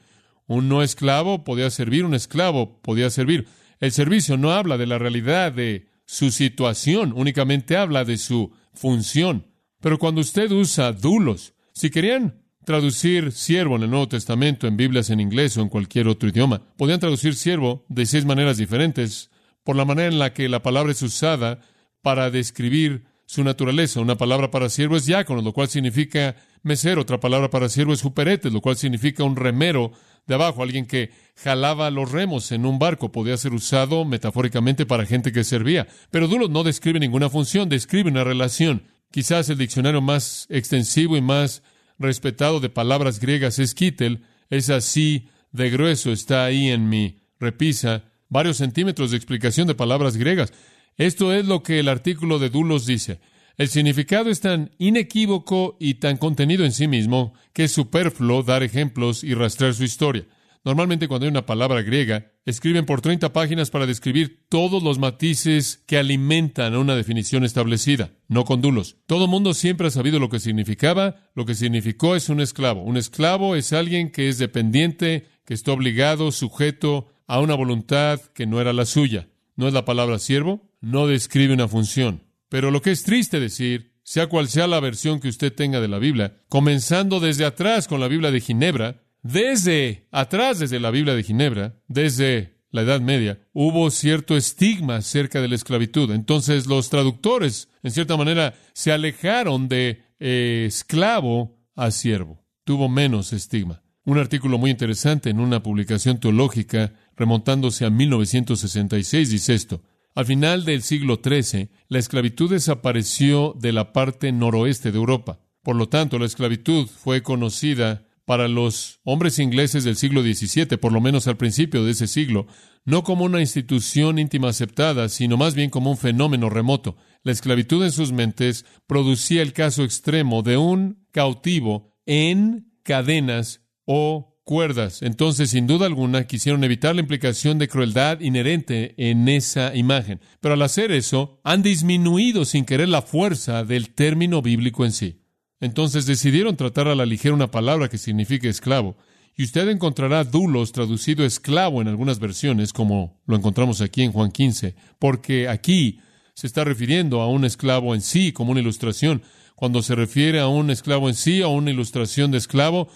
Un 0.45 0.69
no 0.69 0.83
esclavo 0.83 1.43
podía 1.43 1.71
servir, 1.71 2.05
un 2.05 2.13
esclavo 2.13 2.81
podía 2.81 3.09
servir. 3.09 3.47
El 3.79 3.91
servicio 3.91 4.37
no 4.37 4.51
habla 4.51 4.77
de 4.77 4.85
la 4.85 4.99
realidad 4.99 5.51
de 5.51 5.87
su 6.05 6.29
situación, 6.29 7.13
únicamente 7.15 7.77
habla 7.77 8.05
de 8.05 8.17
su 8.17 8.51
función. 8.73 9.47
Pero 9.81 9.97
cuando 9.97 10.21
usted 10.21 10.51
usa 10.51 10.91
dulos, 10.91 11.53
si 11.73 11.89
querían 11.89 12.41
traducir 12.65 13.31
siervo 13.31 13.77
en 13.77 13.83
el 13.83 13.89
Nuevo 13.89 14.09
Testamento, 14.09 14.67
en 14.67 14.77
Biblias 14.77 15.09
en 15.09 15.19
inglés 15.19 15.57
o 15.57 15.61
en 15.61 15.69
cualquier 15.69 16.07
otro 16.07 16.29
idioma, 16.29 16.61
podían 16.77 16.99
traducir 16.99 17.35
siervo 17.35 17.85
de 17.87 18.05
seis 18.05 18.25
maneras 18.25 18.57
diferentes, 18.57 19.31
por 19.63 19.75
la 19.75 19.85
manera 19.85 20.09
en 20.09 20.19
la 20.19 20.33
que 20.33 20.49
la 20.49 20.61
palabra 20.61 20.91
es 20.91 21.01
usada 21.01 21.59
para 22.01 22.29
describir 22.29 23.05
su 23.25 23.43
naturaleza. 23.43 24.01
Una 24.01 24.17
palabra 24.17 24.49
para 24.49 24.69
siervo 24.69 24.97
es 24.97 25.05
diácono, 25.05 25.41
lo 25.41 25.53
cual 25.53 25.69
significa 25.69 26.35
mesero. 26.63 27.01
Otra 27.01 27.19
palabra 27.19 27.49
para 27.49 27.69
siervo 27.69 27.93
es 27.93 27.99
superete, 27.99 28.49
lo 28.49 28.61
cual 28.61 28.77
significa 28.77 29.23
un 29.23 29.35
remero 29.35 29.91
de 30.25 30.35
abajo, 30.35 30.63
alguien 30.63 30.85
que 30.85 31.11
jalaba 31.35 31.91
los 31.91 32.11
remos 32.11 32.51
en 32.51 32.65
un 32.65 32.79
barco. 32.79 33.11
Podía 33.11 33.37
ser 33.37 33.53
usado 33.53 34.05
metafóricamente 34.05 34.85
para 34.85 35.05
gente 35.05 35.31
que 35.31 35.43
servía. 35.43 35.87
Pero 36.09 36.27
dulos 36.27 36.49
no 36.49 36.63
describe 36.63 36.99
ninguna 36.99 37.29
función, 37.29 37.69
describe 37.69 38.09
una 38.09 38.23
relación. 38.23 38.83
Quizás 39.11 39.49
el 39.49 39.57
diccionario 39.57 40.01
más 40.01 40.45
extensivo 40.49 41.17
y 41.17 41.21
más 41.21 41.63
respetado 41.97 42.59
de 42.59 42.69
palabras 42.69 43.19
griegas 43.19 43.57
es 43.57 43.73
Kittel. 43.73 44.23
Es 44.49 44.69
así 44.69 45.29
de 45.51 45.69
grueso, 45.69 46.11
está 46.11 46.45
ahí 46.45 46.69
en 46.69 46.89
mi 46.89 47.17
repisa, 47.39 48.03
varios 48.27 48.57
centímetros 48.57 49.11
de 49.11 49.17
explicación 49.17 49.67
de 49.67 49.75
palabras 49.75 50.15
griegas. 50.15 50.53
Esto 50.97 51.33
es 51.33 51.45
lo 51.45 51.63
que 51.63 51.79
el 51.79 51.87
artículo 51.87 52.37
de 52.37 52.49
Dulos 52.49 52.85
dice. 52.85 53.19
El 53.57 53.67
significado 53.67 54.29
es 54.29 54.41
tan 54.41 54.71
inequívoco 54.77 55.75
y 55.79 55.95
tan 55.95 56.17
contenido 56.17 56.63
en 56.63 56.71
sí 56.71 56.87
mismo 56.87 57.33
que 57.51 57.65
es 57.65 57.71
superfluo 57.71 58.43
dar 58.43 58.63
ejemplos 58.63 59.23
y 59.23 59.33
rastrear 59.33 59.73
su 59.73 59.83
historia. 59.83 60.25
Normalmente 60.65 61.07
cuando 61.07 61.25
hay 61.25 61.31
una 61.31 61.45
palabra 61.45 61.81
griega, 61.81 62.33
escriben 62.45 62.85
por 62.85 62.99
30 62.99 63.31
páginas 63.31 63.69
para 63.69 63.85
describir 63.85 64.45
todos 64.49 64.83
los 64.83 64.99
matices 64.99 65.83
que 65.87 65.97
alimentan 65.97 66.75
una 66.75 66.95
definición 66.95 67.45
establecida, 67.45 68.11
no 68.27 68.43
con 68.43 68.61
dulos. 68.61 68.97
Todo 69.05 69.27
mundo 69.27 69.53
siempre 69.53 69.87
ha 69.87 69.91
sabido 69.91 70.19
lo 70.19 70.29
que 70.29 70.39
significaba, 70.39 71.29
lo 71.33 71.45
que 71.45 71.55
significó 71.55 72.15
es 72.15 72.27
un 72.27 72.41
esclavo. 72.41 72.83
Un 72.83 72.97
esclavo 72.97 73.55
es 73.55 73.71
alguien 73.71 74.11
que 74.11 74.27
es 74.27 74.37
dependiente, 74.37 75.27
que 75.45 75.53
está 75.53 75.71
obligado, 75.71 76.31
sujeto 76.31 77.07
a 77.25 77.39
una 77.39 77.55
voluntad 77.55 78.19
que 78.33 78.45
no 78.45 78.59
era 78.59 78.73
la 78.73 78.85
suya. 78.85 79.29
¿No 79.55 79.67
es 79.67 79.73
la 79.73 79.85
palabra 79.85 80.19
siervo? 80.19 80.69
No 80.81 81.07
describe 81.07 81.53
una 81.53 81.67
función. 81.67 82.23
Pero 82.49 82.71
lo 82.71 82.81
que 82.81 82.91
es 82.91 83.03
triste 83.03 83.39
decir, 83.39 83.93
sea 84.03 84.27
cual 84.27 84.49
sea 84.49 84.67
la 84.67 84.79
versión 84.79 85.19
que 85.19 85.27
usted 85.27 85.53
tenga 85.53 85.79
de 85.79 85.87
la 85.87 85.99
Biblia, 85.99 86.41
comenzando 86.49 87.19
desde 87.19 87.45
atrás 87.45 87.87
con 87.87 87.99
la 87.99 88.07
Biblia 88.07 88.31
de 88.31 88.41
Ginebra, 88.41 89.03
desde 89.21 90.07
atrás, 90.11 90.59
desde 90.59 90.79
la 90.79 90.91
Biblia 90.91 91.15
de 91.15 91.23
Ginebra, 91.23 91.75
desde 91.87 92.59
la 92.71 92.81
Edad 92.81 93.01
Media, 93.01 93.39
hubo 93.53 93.89
cierto 93.91 94.37
estigma 94.37 94.97
acerca 94.97 95.41
de 95.41 95.47
la 95.47 95.55
esclavitud. 95.55 96.11
Entonces 96.11 96.67
los 96.67 96.89
traductores, 96.89 97.69
en 97.83 97.91
cierta 97.91 98.17
manera, 98.17 98.53
se 98.73 98.91
alejaron 98.91 99.67
de 99.67 100.03
eh, 100.19 100.65
esclavo 100.67 101.57
a 101.75 101.91
siervo. 101.91 102.45
Tuvo 102.63 102.89
menos 102.89 103.33
estigma. 103.33 103.81
Un 104.05 104.17
artículo 104.17 104.57
muy 104.57 104.71
interesante 104.71 105.29
en 105.29 105.39
una 105.39 105.61
publicación 105.61 106.19
teológica 106.19 106.93
remontándose 107.15 107.85
a 107.85 107.89
1966 107.89 109.29
dice 109.29 109.53
esto. 109.53 109.83
Al 110.15 110.25
final 110.25 110.65
del 110.65 110.81
siglo 110.81 111.19
XIII, 111.23 111.69
la 111.87 111.99
esclavitud 111.99 112.49
desapareció 112.49 113.55
de 113.59 113.71
la 113.71 113.93
parte 113.93 114.31
noroeste 114.31 114.91
de 114.91 114.97
Europa. 114.97 115.39
Por 115.61 115.75
lo 115.75 115.89
tanto, 115.89 116.17
la 116.17 116.25
esclavitud 116.25 116.87
fue 116.87 117.21
conocida 117.21 118.08
para 118.29 118.47
los 118.47 118.99
hombres 119.05 119.39
ingleses 119.39 119.83
del 119.83 119.95
siglo 119.95 120.21
XVII, 120.21 120.77
por 120.77 120.91
lo 120.91 121.01
menos 121.01 121.25
al 121.25 121.35
principio 121.35 121.83
de 121.83 121.93
ese 121.93 122.05
siglo, 122.05 122.45
no 122.85 123.03
como 123.03 123.25
una 123.25 123.39
institución 123.39 124.19
íntima 124.19 124.49
aceptada, 124.49 125.09
sino 125.09 125.35
más 125.35 125.55
bien 125.55 125.71
como 125.71 125.89
un 125.89 125.97
fenómeno 125.97 126.47
remoto. 126.47 126.95
La 127.23 127.31
esclavitud 127.31 127.83
en 127.83 127.91
sus 127.91 128.11
mentes 128.11 128.65
producía 128.85 129.41
el 129.41 129.51
caso 129.51 129.83
extremo 129.83 130.43
de 130.43 130.57
un 130.57 131.07
cautivo 131.09 131.97
en 132.05 132.71
cadenas 132.83 133.61
o 133.85 134.39
cuerdas. 134.43 135.01
Entonces, 135.01 135.49
sin 135.49 135.65
duda 135.65 135.87
alguna, 135.87 136.27
quisieron 136.27 136.63
evitar 136.63 136.93
la 136.93 137.01
implicación 137.01 137.57
de 137.57 137.67
crueldad 137.67 138.19
inherente 138.19 138.93
en 139.09 139.27
esa 139.27 139.75
imagen. 139.75 140.21
Pero 140.39 140.53
al 140.53 140.61
hacer 140.61 140.91
eso, 140.91 141.41
han 141.43 141.63
disminuido 141.63 142.45
sin 142.45 142.65
querer 142.65 142.89
la 142.89 143.01
fuerza 143.01 143.63
del 143.63 143.89
término 143.89 144.43
bíblico 144.43 144.85
en 144.85 144.91
sí. 144.91 145.18
Entonces 145.59 146.05
decidieron 146.05 146.55
tratar 146.55 146.87
a 146.87 146.95
la 146.95 147.05
ligera 147.05 147.33
una 147.33 147.51
palabra 147.51 147.89
que 147.89 147.97
significa 147.97 148.47
esclavo. 148.47 148.97
Y 149.35 149.43
usted 149.43 149.69
encontrará 149.69 150.23
dulos 150.23 150.71
traducido 150.71 151.25
esclavo 151.25 151.81
en 151.81 151.87
algunas 151.87 152.19
versiones, 152.19 152.73
como 152.73 153.21
lo 153.25 153.35
encontramos 153.35 153.81
aquí 153.81 154.03
en 154.03 154.11
Juan 154.11 154.31
15, 154.31 154.75
porque 154.99 155.47
aquí 155.47 155.99
se 156.33 156.47
está 156.47 156.63
refiriendo 156.63 157.21
a 157.21 157.29
un 157.29 157.45
esclavo 157.45 157.95
en 157.95 158.01
sí 158.01 158.31
como 158.31 158.51
una 158.51 158.61
ilustración. 158.61 159.21
Cuando 159.55 159.81
se 159.81 159.95
refiere 159.95 160.39
a 160.39 160.47
un 160.47 160.69
esclavo 160.69 161.09
en 161.09 161.15
sí, 161.15 161.41
a 161.41 161.47
una 161.47 161.71
ilustración 161.71 162.31
de 162.31 162.37
esclavo, 162.37 162.89